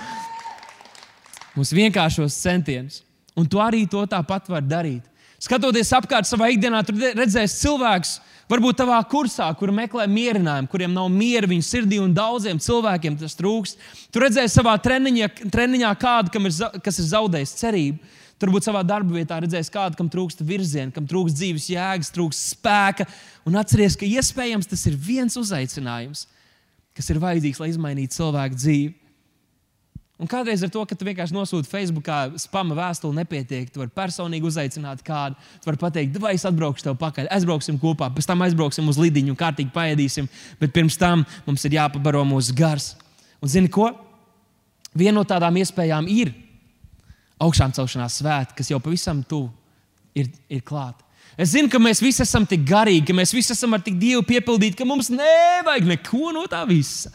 [1.54, 3.00] mūsu vienkāršos centienus.
[3.38, 5.09] Un Tu arī to tāpat vari darīt.
[5.40, 8.18] Skatoties apkārt savā ikdienā, tur redzēs cilvēkus,
[8.50, 13.38] varbūt tavā kursā, kur meklē mierinājumu, kuriem nav miera viņu sirdī, un daudziem cilvēkiem tas
[13.38, 13.80] trūkst.
[14.12, 18.16] Tur redzēs savā treniņā, treniņā kādu, ir, kas ir zaudējis cerību.
[18.40, 23.08] Turbūt savā darba vietā redzēs kādu, kam trūkst virziena, kam trūkst dzīves jēgas, trūkst spēka.
[23.48, 26.26] Un atcerieties, ka iespējams tas ir viens uzaicinājums,
[26.96, 28.99] kas ir vajadzīgs, lai izmainītu cilvēku dzīvi.
[30.20, 33.70] Un kādreiz ar to, ka tu vienkārši nosūti Facebookā spama vēstuli, nepietiek.
[33.72, 35.38] Tu vari personīgi uzaicināt kādu.
[35.62, 39.36] Tu vari pateikt, vai es atbraukšu tev pakaļ, aizbrauksim kopā, pēc tam aizbrauksim uz lidiņu,
[39.40, 40.28] kārtīgi paēdīsim.
[40.60, 42.92] Bet pirms tam mums ir jāpabaro mūsu gars.
[43.40, 43.88] Un zini ko?
[44.92, 46.34] Viena no tādām iespējām ir
[47.40, 49.48] augšām celšanās svētki, kas jau pavisam tuvu
[50.12, 51.06] ir, ir klāta.
[51.40, 54.26] Es zinu, ka mēs visi esam tik garīgi, ka mēs visi esam ar tik dievu
[54.28, 57.12] piepildīti, ka mums nevajag neko no tā visa.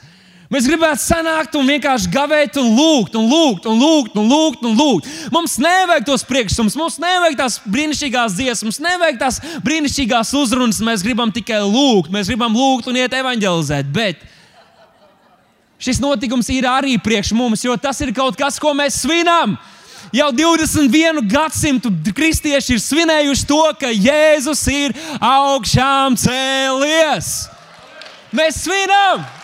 [0.55, 4.61] Mēs gribētu sanākt un vienkārši gavēt, un lūgt, un lūgt, un lūgt, un lūgt.
[4.63, 5.09] Un lūgt.
[5.33, 10.79] Mums nevajag tos priekšsums, mums nevajag tās brīnišķīgās dziesmas, nevajag tās brīnišķīgās uzrunas.
[10.79, 13.91] Mēs gribam tikai lūgt, mēs gribam lūgt un iet evanģelizēt.
[13.91, 14.23] Bet
[15.75, 19.59] šis notikums ir arī priekš mums, jo tas ir kaut kas, ko mēs svinām.
[20.15, 27.41] Jau 21 gadsimtu kristieši ir svinējuši to, ka Jēzus ir augšām cēlies.
[28.31, 29.34] Mēs svinām!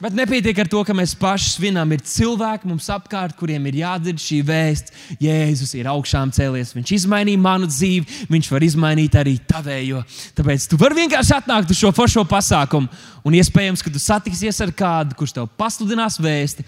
[0.00, 1.90] Bet nepietiek ar to, ka mēs paši svinām.
[1.92, 4.94] Ir cilvēki mums apkārt, kuriem ir jādzird šī vēsts.
[5.20, 6.72] Jēzus ir augšām cēlies.
[6.72, 10.00] Viņš izmainīja manu dzīvi, viņš var izmainīt arī tavējo.
[10.38, 12.88] Tāpēc tu vari vienkārši atnākt uz šo foršo pasākumu.
[13.28, 16.64] Un iespējams, ka tu satiksies ar kādu, kurš tev pasludinās vēsti,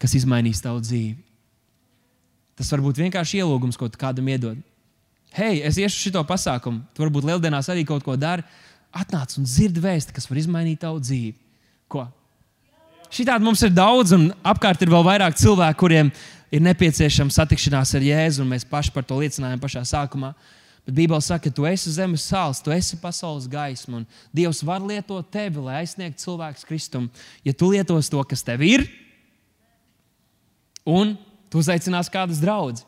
[0.00, 1.18] kas izmainīs tavu dzīvi.
[2.56, 4.56] Tas var būt vienkārši ielūgums, ko tu kādam iedod.
[5.36, 6.80] Hei, es iešu uz šo pasākumu.
[6.96, 8.46] Tu varbūt lieldienās arī kaut ko dari.
[8.94, 11.34] Atnāc un dzird vēsti, kas var izmainīt tavu dzīvi.
[11.92, 12.08] Ko?
[13.12, 16.10] Šitādi mums ir daudz, un apkārt ir vēl vairāk cilvēku, kuriem
[16.54, 20.32] ir nepieciešama satikšanās ar Jēzu, un mēs paši par to liecinājām pašā sākumā.
[20.84, 24.84] Bet Bībelē saka, ka tu esi zemes sāls, tu esi pasaules gaisma, un Dievs var
[24.84, 27.08] lietot tevi, lai aizsniegtu cilvēku kristumu.
[27.44, 28.84] Ja tu lietos to, kas tev ir,
[30.84, 31.16] un
[31.48, 32.84] tu uzaicinās kādas draudzes.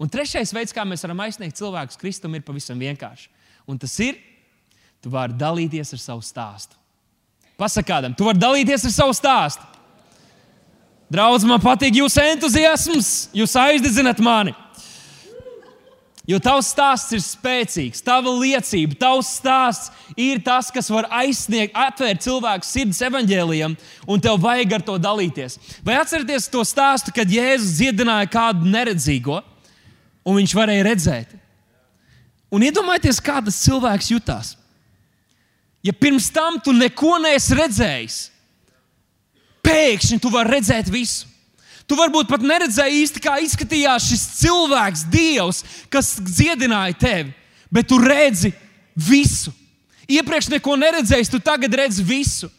[0.00, 3.28] Un trešais veids, kā mēs varam aizsniegt cilvēku kristumu, ir pavisam vienkārši.
[3.68, 4.16] Un tas ir,
[5.04, 6.79] tu vari dalīties ar savu stāstu.
[7.60, 9.66] Pasakādam, tu vari dalīties ar savu stāstu.
[11.10, 14.54] Draudz, man patīk jūsu entuziasms, jūs aizdedzināt mani.
[16.30, 22.22] Jo tavs stāsts ir spēcīgs, tava liecība, tavs stāsts ir tas, kas var aizsniegt, atvērt
[22.22, 23.74] cilvēku sirds evaņģēlijam,
[24.06, 25.58] un tev vajag ar to dalīties.
[25.82, 29.40] Vai atcerieties to stāstu, kad Jēzus dziedināja kādu neredzīgo,
[30.22, 31.34] un viņš varēja redzēt?
[32.54, 34.54] Un iedomājieties, kā tas cilvēks jutās.
[35.82, 38.18] Ja pirms tam tu neko neesi redzējis,
[39.64, 41.28] pēkšņi tu vari redzēt visu.
[41.88, 47.32] Tu varbūt pat neredzēji īsti, kā izskatījās šis cilvēks, Dievs, kas dziedināja tevi,
[47.72, 48.52] bet tu redzi
[48.94, 49.50] visu.
[50.10, 52.50] Iepriekš neko neredzējis, tu tagad redzi visu.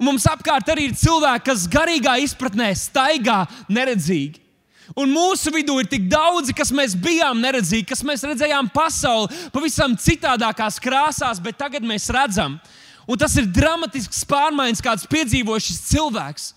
[0.00, 4.40] Un mums apkārt arī ir cilvēki, kas garīgā izpratnē staigā neredzīgi.
[4.98, 9.94] Un mūsu vidū ir tik daudzi, kas mēs bijām neredzīgi, kas mēs redzējām pasauli pavisam
[9.94, 12.58] citādākās krāsās, bet tagad mēs redzam.
[13.06, 16.48] Un tas ir dramatisks pārmaiņas, kāds piedzīvo šis cilvēks.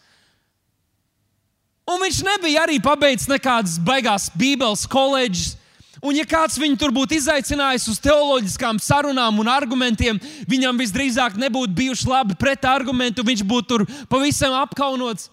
[1.90, 5.58] Un viņš nebija arī pabeidzis nekādas baigās Bībeles koledžas.
[6.04, 10.18] Un, ja kāds viņu tur būtu izaicinājis uz teoloģiskām sarunām un argumentiem,
[10.52, 15.30] viņam visdrīzāk nebūtu bijuši labi pretargumenti, un viņš būtu tur pavisam apkaunots.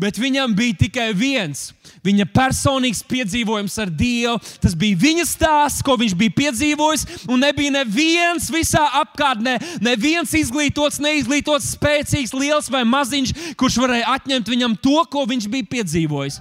[0.00, 1.68] Bet viņam bija tikai viens.
[2.02, 4.38] Viņa personīgs piedzīvojums ar Dievu.
[4.62, 7.04] Tas bija viņa stāsts, ko viņš bija piedzīvojis.
[7.30, 14.50] Un nebija neviens visā apkārtnē, neviens izglītots, neizglītots, spēcīgs, liels vai maziņš, kurš varēja atņemt
[14.54, 16.40] viņam to, ko viņš bija piedzīvojis.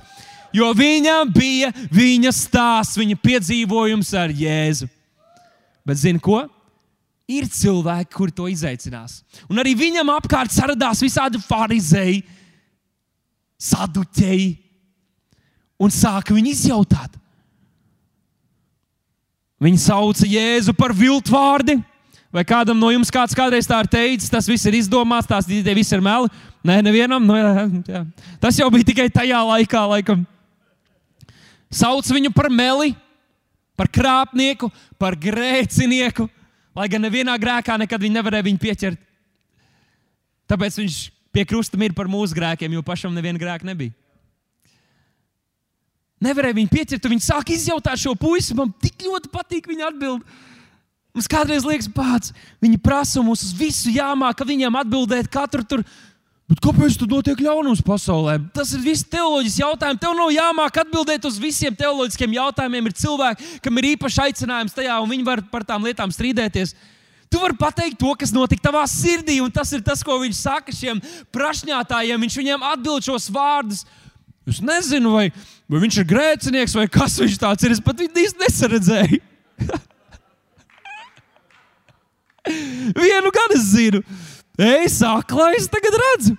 [0.56, 4.90] Jo viņam bija viņa stāsts, viņa piedzīvojums ar Jēzu.
[5.88, 6.44] Bet zini ko?
[7.32, 9.22] Ir cilvēki, kuri to izaicinās.
[9.48, 12.24] Un arī viņam apkārt saradās visādi farizēji
[13.62, 14.52] saduķēji
[15.82, 17.18] un sāka viņu izjautāt.
[19.62, 21.78] Viņi sauca Jēzu par viltvārdi.
[22.32, 25.76] Vai kādam no jums kāds kādreiz tā ir teicis, tas viss ir izdomāts, tās tie
[25.76, 26.30] visi ir meli?
[26.64, 27.26] Nē, nevienam.
[27.28, 28.04] Nu, jā, jā.
[28.40, 30.24] Tas jau bija tikai tajā laikā, laikam.
[31.72, 32.94] Sauc viņu par meli,
[33.76, 36.30] par krāpnieku, par grēcinieku,
[36.76, 39.04] lai gan nevienā grēkā nekad viņi nevarēja viņu pieķert.
[40.52, 40.98] Tāpēc viņš
[41.32, 43.96] Pie krusta ir par mūsu grēkiem, jo pašam neviena grēka nebija.
[46.22, 48.54] Nevarēja viņu pieķert, viņi sāk izjautāt šo puisi.
[48.58, 50.22] Man tik ļoti patīk viņa atbild.
[51.16, 52.32] Mums kādreiz liekas, pats
[52.64, 55.84] viņi prasa mums uz visu jāmāk, ka viņiem atbildēt katru tur.
[56.52, 58.36] Bet kāpēc tu notiek ļaunums pasaulē?
[58.52, 60.02] Tas ir viss teoloģisks jautājums.
[60.04, 62.90] Tev nav jāmāk atbildēt uz visiem teoloģiskiem jautājumiem.
[62.90, 66.76] Ir cilvēki, kam ir īpašs aicinājums tajā, un viņi var par tām lietām strīdēties.
[67.32, 70.74] Tu vari pateikt to, kas notika tavā sirdī, un tas ir tas, ko viņš saka
[70.76, 71.00] šiem
[71.32, 72.20] prašņātājiem.
[72.26, 73.86] Viņš viņiem atbild šos vārdus.
[74.50, 75.32] Es nezinu, vai,
[75.72, 77.72] vai viņš ir grēcinieks vai kas viņš tāds ir.
[77.72, 79.20] Es pat viņu īsti nesaredzēju.
[83.00, 84.00] Vienu gan es zinu,
[84.58, 86.34] es tagad redzu.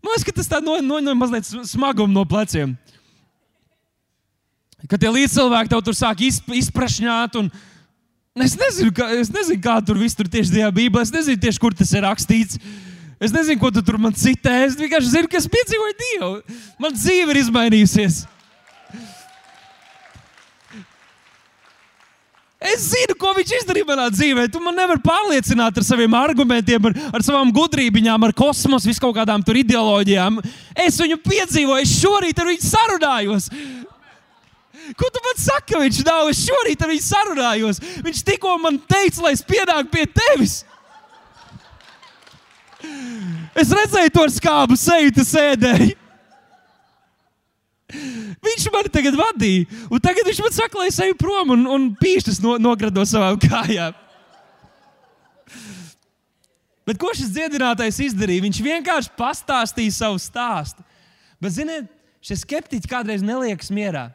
[0.00, 2.72] Man liekas, ka tas tā no, no, no mazliet smaguma no pleciem.
[4.88, 7.50] Kad tie līdzcilvēki tev tur sāk izp, izprašņāt, un
[8.40, 11.60] es nezinu, kā, es nezinu, kā tur viss tur tieši tajā Bībelē, es nezinu tieši,
[11.60, 12.60] kur tas ir rakstīts.
[13.20, 14.62] Es nezinu, ko tu tur man citē.
[14.64, 16.36] Es vienkārši zinu, ka es piedzīvoju Dievu.
[16.80, 18.22] Man dzīve ir izmainījusies.
[22.60, 24.42] Es zinu, ko viņš izdarīja manā dzīvē.
[24.52, 29.16] Tu man nevari pārliecināt ar saviem argumentiem, ar, ar savām gudrībām, ar kosmosu, vis kaut
[29.16, 30.36] kādām tur ideoloģijām.
[30.76, 33.48] Es viņu piedzīvoju, es šorīt ar viņu sarunājos.
[34.98, 36.30] Ko tu man saki, ka viņš nav?
[36.32, 37.80] Es šorīt ar viņu sarunājos.
[38.06, 40.60] Viņš tikko man teica, lai es pienāku pie tevis.
[43.54, 45.96] Es redzēju to skābu seju, tu sēdēji.
[48.40, 51.88] Viņš man tagad vadīja, un tagad viņš man saka, lai es eju prom un, un
[51.98, 53.96] pīšķis no, nogrado savām kājām.
[56.86, 58.44] Bet ko šis dziedinātājs izdarīja?
[58.46, 60.82] Viņš vienkārši pastāstīja savu stāstu.
[61.42, 61.90] Bet, ziniet,
[62.24, 64.08] šie skeptiķi kādreiz neliekas mierā.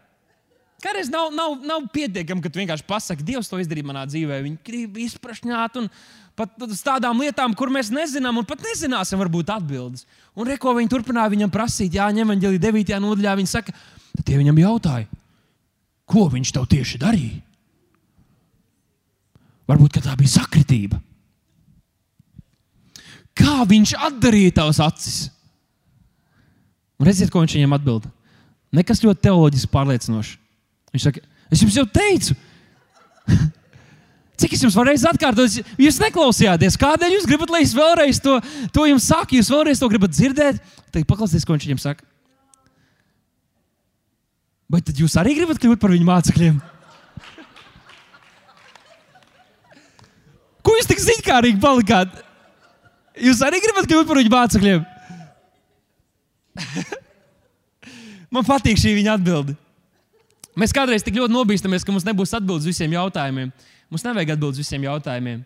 [0.84, 4.42] Kādreiz nav, nav, nav pietiekami, ka tu vienkārši pasaki, Dievs to izdarīja manā dzīvē.
[4.44, 5.88] Viņi grib izprašņāt un
[6.36, 10.04] pat uz tādām lietām, kur mēs nezinām, un pat nezināsim, varbūt atbildes.
[10.36, 12.94] Un reko viņi turpināja viņam prasīt, Jā, ņem viņa 9.
[13.02, 13.38] nodaļā.
[13.40, 13.74] Viņi saka,
[14.18, 15.08] tad tie viņam jautāja,
[16.06, 17.42] ko viņš tev tieši darīja?
[19.66, 21.00] Varbūt tā bija sakritība.
[23.36, 25.18] Kā viņš atdarīja tavas acis?
[27.00, 28.06] Un redziet, ko viņš viņam atbild.
[28.76, 30.36] Nekas ļoti teoloģiski pārliecinošs.
[30.96, 32.36] Viņš saka, es jums jau teicu,
[34.40, 36.78] cik es jums varu atkārtot, jūs neklausījāties.
[36.80, 38.38] Kādēļ jūs gribat, lai es vēlreiz to,
[38.72, 39.36] to jums saku?
[39.36, 40.62] Jūs vēlreiz to gribat dzirdēt?
[40.88, 42.08] Tad paklausieties, ko viņš viņam saka.
[44.72, 46.56] Vai tad jūs arī gribat kļūt par viņu mācekļiem?
[50.66, 52.16] Ko jūs tik zīmkārīgi palikāt?
[53.22, 54.88] Jūs arī gribat kļūt par viņu mācekļiem?
[58.34, 59.60] Man patīk šī viņa atbilde.
[60.56, 63.52] Mēs kādreiz tik ļoti nobīstamies, ka mums nebūs atbildes visiem jautājumiem.
[63.92, 65.42] Mums nevajag atbildes visiem jautājumiem.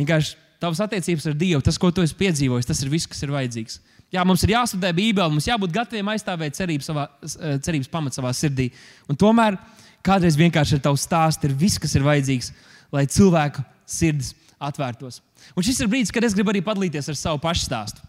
[0.00, 3.32] Vienkārši tavas attiecības ar Dievu, tas, ko tu esi piedzīvojis, tas ir viss, kas ir
[3.34, 3.80] vajadzīgs.
[4.12, 8.32] Jā, mums ir jāstudē Bībele, mums jābūt gataviem aizstāvēt cerības, savā, eh, cerības pamatu savā
[8.36, 8.70] sirdī.
[9.08, 9.58] Un tomēr
[10.04, 12.52] kādreiz vienkārši ar tavu stāstu ir viss, kas ir vajadzīgs,
[12.92, 15.20] lai cilvēku sirdis atvērtos.
[15.56, 18.00] Un šis ir brīdis, kad es gribu arī padalīties ar savu pašu stāstu.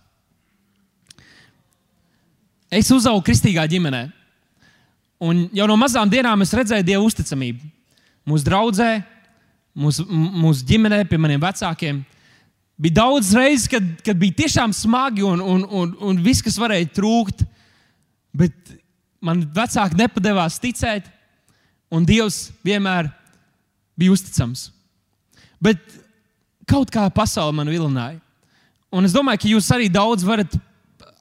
[2.73, 4.11] Es uzaugu kristīgā ģimenē.
[5.23, 7.63] Un jau no mazām dienām es redzēju Dieva uzticamību.
[8.27, 8.89] Mūsu draudzē,
[9.75, 12.01] mūsu, mūsu ģimenē, pie maniem vecākiem.
[12.83, 16.89] Bija daudz reizes, kad, kad bija tiešām smagi un, un, un, un viss, kas varēja
[16.97, 17.45] trūkt.
[18.35, 18.73] Bet
[19.23, 21.07] man vecāki nepadevās ticēt,
[21.93, 23.07] un Dievs vienmēr
[23.99, 24.71] bija uzticams.
[25.63, 25.79] Bet
[26.67, 28.19] kaut kā pasaule man vilināja.
[28.93, 30.51] Un es domāju, ka jūs arī daudz varat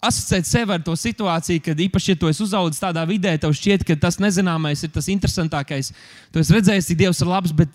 [0.02, 3.84] asociēt sevi ar to situāciju, kad īpaši, ja tu esi uzaugusi tādā vidē, tev šķiet,
[3.86, 5.92] ka tas nezināmais ir tas interesantākais.
[6.34, 7.70] Tu esi redzējis, ka Dievs ir labs, bet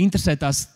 [0.00, 0.66] interesē tās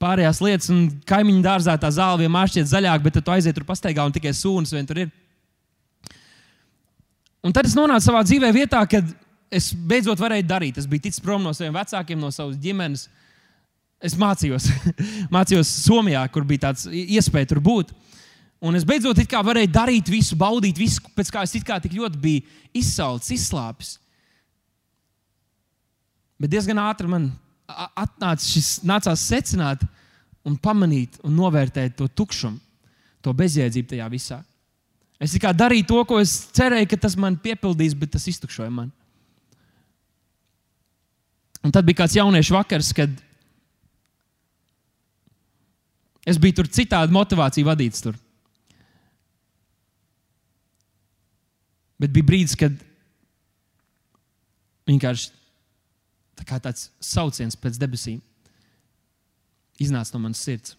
[0.00, 4.06] pārējās lietas, un kaimiņu dārzā tā zāle vienmēr šķiet zaļāka, bet tu aiziet tur pastaigā
[4.06, 5.14] un tikai sūnas vien tur ir.
[7.44, 9.06] Un tad es nonācu savā dzīvē vietā, kad
[9.50, 10.78] es beidzot varēju darīt.
[10.80, 13.06] Es biju ticis prom no saviem vecākiem, no savas ģimenes.
[14.04, 14.68] Es mācījos,
[15.34, 17.92] mācījos Somijā, kur bija tāds iespēja tur būt.
[18.58, 22.42] Un es beidzot varēju darīt visu, baudīt visu, pēc kā es tik ļoti biju
[22.74, 23.98] izsalcis, izslāpis.
[26.38, 27.30] Bet diezgan ātri man
[27.68, 29.82] atnāca šis, nācās secināt,
[30.46, 32.58] un pamanīt un novērtēt to tukšumu,
[33.22, 34.38] to bezjēdzību tajā visā.
[35.18, 38.92] Es tikai darīju to, ko es cerēju, ka tas man piepildīs, bet tas iztukšoja man.
[41.66, 43.10] Un tad bija kāds jauniešu vakars, kad
[46.28, 48.04] es biju tur citādi motivāciju vadīts.
[48.06, 48.14] Tur.
[51.98, 52.74] Bet bija brīdis, kad
[54.88, 55.32] vienkārši
[56.38, 58.20] tā kā tāds sauciens pēc debesīm
[59.82, 60.76] iznāca no manas sirds.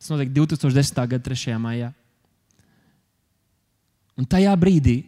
[0.00, 0.98] Tas notika 2010.
[1.12, 1.54] gada 3.
[1.62, 1.92] maijā.
[4.16, 5.02] Un tajā brīdī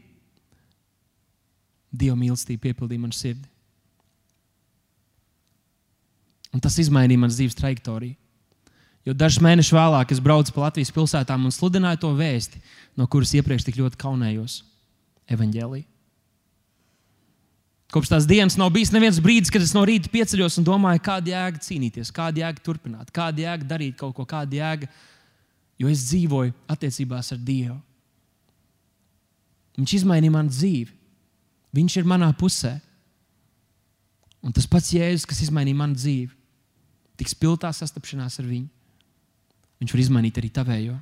[1.89, 3.47] Dieva mīlestība piepildīja manu sirdi.
[6.53, 8.13] Un tas izmainīja manas dzīves trajektoriju.
[9.09, 12.61] Jo dažus mēnešus vēlāk es braucu pa Latvijas pilsētām un sludināju to vēsti,
[12.93, 14.59] no kuras iepriekš tik ļoti kaunējos
[15.33, 15.85] evaņģēlī.
[17.93, 21.33] Kopš tās dienas nav bijis neviens brīdis, kad es no rīta pieceļos un domāju, kāda
[21.33, 24.89] jēga cīnīties, kāda jēga turpināt, kāda jēga darīt kaut ko, kāda jēga,
[25.81, 27.79] jo es dzīvoju attiecībās ar Dievu.
[29.79, 30.93] Viņš izmainīja manu dzīvi.
[31.79, 32.75] Viņš ir manā pusē.
[34.45, 36.31] Un tas pats Jēzus, kas izmainīja manu dzīvi,
[37.19, 38.69] tik spilgtā sastapšanās ar viņu,
[39.83, 40.97] viņš var izmainīt arī tavējo.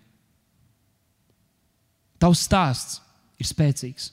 [2.23, 3.01] Tavs stāsts
[3.37, 4.09] ir spēcīgs.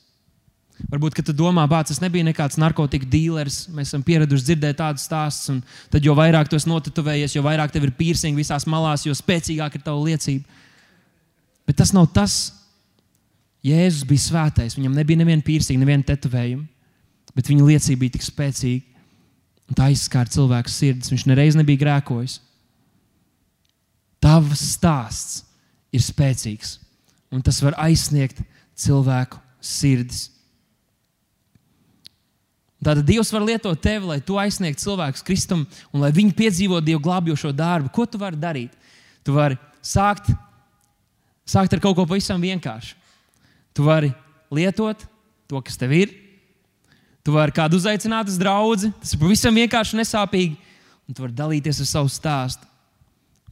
[0.89, 5.05] Varbūt, kad tu domā, ka tas nebija nekāds narkotiku dīlers, mēs esam pieraduši dzirdēt tādus
[5.07, 5.61] stāstus, un
[5.93, 9.79] tad, jo vairāk tu esi notetovējies, jo vairāk tev ir piercing visās malās, jo spēcīgāka
[9.79, 10.61] ir tava liecība.
[11.69, 12.37] Bet tas nav tas.
[13.63, 16.65] Jēzus bija svētais, viņam nebija neviena piercing, neviena tetovējuma,
[17.37, 18.83] bet viņa liecība bija tik spēcīga,
[19.69, 21.13] un tā aizskāra cilvēku sirdis.
[21.13, 22.41] Viņš nereiz nebija grēkojis.
[24.23, 25.45] Tavs stāsts
[25.95, 26.75] ir spēcīgs,
[27.31, 28.43] un tas var aizsniegt
[28.75, 30.27] cilvēku sirdis.
[32.83, 35.63] Tātad Dievs var lietot tevi, lai tu aizsniegtu cilvēkus Kristum
[35.93, 37.91] un lai viņi piedzīvotu Dievu glābjošo darbu.
[37.93, 38.73] Ko tu vari darīt?
[39.23, 40.31] Tu vari sākt,
[41.47, 42.97] sākt ar kaut ko pavisam vienkāršu.
[43.73, 44.11] Tu vari
[44.53, 45.07] lietot
[45.49, 46.11] to, kas tev ir.
[47.23, 48.91] Tu vari kādu uzaicināt uz draugu.
[48.99, 50.59] Tas ir pavisam vienkārši un nesāpīgi.
[51.07, 52.67] Un tu vari dalīties ar savu stāstu.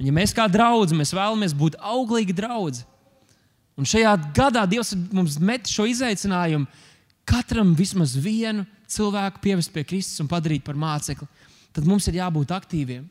[0.01, 2.81] Un, ja mēs kā draugi mēs vēlamies būt auglīgi draugi,
[3.77, 6.65] un šajā gadā Dievs mums met šo izaicinājumu,
[7.27, 11.27] katram vismaz vienu cilvēku pievest pie Kristus un padarīt par mācekli,
[11.75, 13.05] tad mums ir jābūt aktīviem.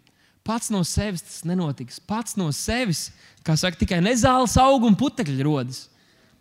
[0.45, 2.01] Pats no sevis tas nenotiks.
[2.01, 3.11] Pats no sevis,
[3.45, 5.87] kā saka, tikai nezāles aug un putekļi rodas.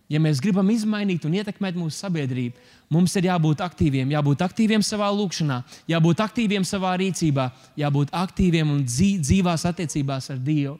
[0.09, 2.55] Ja mēs gribam izmainīt un ietekmēt mūsu sabiedrību,
[2.89, 5.59] mums ir jābūt aktīviem, jābūt aktīviem savā lūkšanā,
[5.91, 7.45] jābūt aktīviem savā rīcībā,
[7.77, 10.79] jābūt aktīviem un dzīvās attiecībās ar Dievu.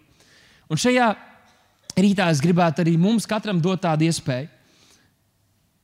[0.66, 1.12] Un šajā
[2.00, 4.50] rītā es gribētu arī mums katram dot tādu iespēju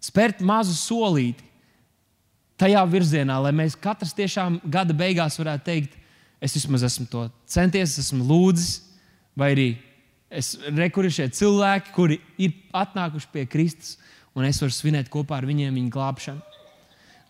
[0.06, 1.43] spērt mazu solīti
[2.60, 5.97] tajā virzienā, lai mēs katrs tiešām gada beigās varētu teikt,
[6.43, 8.80] es vismaz esmu to centies, esmu lūdzis,
[9.36, 9.70] vai arī
[10.32, 13.95] es rekurēju šie cilvēki, kuri ir atnākuši pie Kristus,
[14.36, 16.62] un es varu svinēt kopā ar viņiem viņa glābšanu.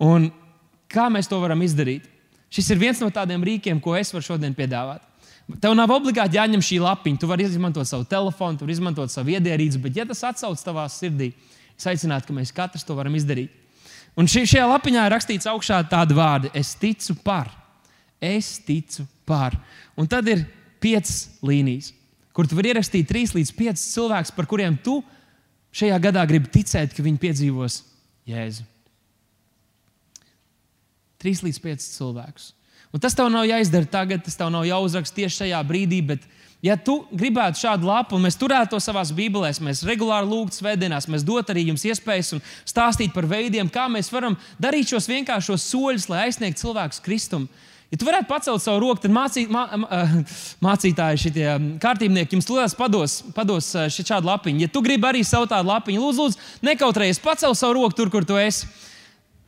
[0.05, 0.29] Un
[0.91, 2.07] kā mēs to varam izdarīt?
[2.53, 5.03] Šis ir viens no tādiem rīkiem, ko es varu šodien piedāvāt.
[5.61, 7.19] Tev nav obligāti jāņem šī lapiņa.
[7.21, 10.87] Tu vari izmantot savu telefonu, tu vari izmantot savu iedierīci, bet, ja tas atsauc tavā
[10.89, 11.33] sirdī,
[11.75, 13.53] es aicinātu, ka mēs katrs to varam izdarīt.
[14.15, 17.51] Un šī, šajā lapiņā ir rakstīts augšā tādi vārdi: Es ticu par,
[18.23, 19.57] es ticu par.
[19.99, 20.45] Un tad ir
[20.83, 21.91] piecas līnijas,
[22.35, 25.01] kur tu vari ierakstīt trīs līdz piecus cilvēkus, par kuriem tu
[25.75, 27.81] šajā gadā gribi ticēt, ka viņi piedzīvos
[28.29, 28.63] Jēzu.
[31.21, 32.53] Trīs līdz piecus cilvēkus.
[32.95, 36.23] Un tas tev nav jāizdara tagad, tas tev nav jāuzraksta tieši šajā brīdī, bet
[36.63, 41.05] Ja tu gribētu šādu lapu, un mēs turētu to savā bībelēs, mēs regulāri lūgtu svētdienās,
[41.11, 45.67] mēs dotu arī jums iespējas un stāstīt par veidiem, kā mēs varam darīt šos vienkāršos
[45.69, 47.51] soļus, lai aizsniegtu cilvēkus Kristumu.
[47.93, 49.67] Ja tu varētu pacelt savu roku, tad mācī, mā,
[50.65, 51.51] mācītāji, šie
[51.83, 54.65] kārtībnieki jums lūdzu pados, pados šādu lapiņu.
[54.65, 58.25] Ja tu gribi arī savu tādu lapiņu, lūdzu, lūdzu nekautrējies, pacel savu roku tur, kur
[58.25, 58.65] tu esi.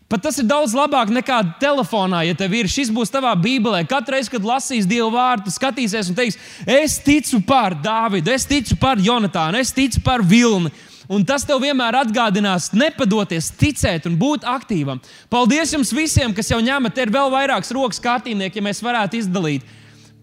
[0.07, 2.69] Pat tas ir daudz labāk nekā telefonā, ja tev ir.
[2.71, 3.81] Šis būs tavā Bībelē.
[3.89, 8.77] Katru reizi, kad lasīs Dieva vārdu, skatīsies un teiks, es ticu par Dāvidu, es ticu
[8.79, 10.71] par Jonatānu, es ticu par Vilni.
[11.11, 14.99] Un tas tev vienmēr atgādinās, nepadoties, ticēt un būt aktīvam.
[15.31, 19.19] Paldies jums visiem, kas jau ņemat, te ir vēl vairākas rokas kārtībnieki, ja mēs varētu
[19.19, 19.67] izdalīt.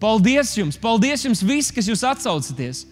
[0.01, 2.83] Paldies jums, paldies jums visi, kas jūs atsaucaties.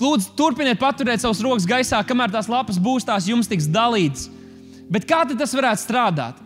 [0.00, 4.26] Lūdzu, turpiniet paturēt savus rokas gaisā, kamēr tās lapas būs tās jums tiks dalītas.
[4.92, 6.40] Bet kā tas varētu strādāt?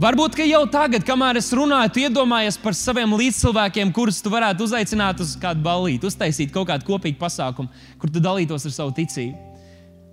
[0.00, 4.64] Varbūt, ka jau tagad, kamēr es runāju, tu iedomājies par saviem līdzcilvēkiem, kurus tu varētu
[4.64, 7.68] uzaicināt uz kādu ballīti, uztaisīt kaut kādu kopīgu pasākumu,
[8.00, 9.36] kur tu dalītos ar savu ticību.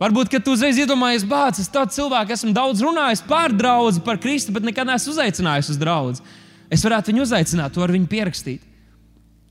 [0.02, 4.20] Varbūt, ka tu uzreiz iedomājies, bācis, es tādu cilvēku esmu daudz runājis par draugu, par
[4.22, 6.20] Kristu, bet nekad neesmu uzaicinājis uz draugu.
[6.70, 8.62] Es varētu viņu uzaicināt, to ar viņu pierakstīt.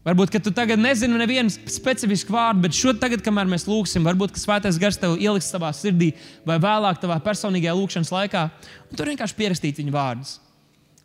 [0.06, 4.36] Varbūt, ka tu tagad nezini nevienu specifisku vārdu, bet šo tagad, kamēr mēs lūgsim, varbūt,
[4.38, 6.12] svētais gars tev ieliks savā sirdī
[6.46, 8.44] vai vēlāk tavā personīgajā lūkšanas laikā,
[8.86, 10.36] un tur vienkārši pierakstīt viņu vārdus.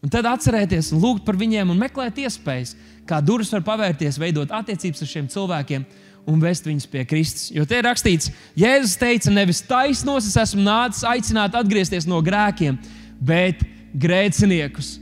[0.06, 2.76] Un tad atcerēties un lūgt par viņiem un meklēt iespējas,
[3.10, 5.89] kā durvis var pavērties, veidot attiecības ar šiem cilvēkiem
[6.30, 7.49] un vest viņus pie Kristus.
[7.49, 12.78] Jo te ir rakstīts, Jēzus teica, nevis taisnos es esmu nācis aicināt atgriezties no grēkiem,
[13.18, 13.66] bet
[13.97, 14.99] grēciniekus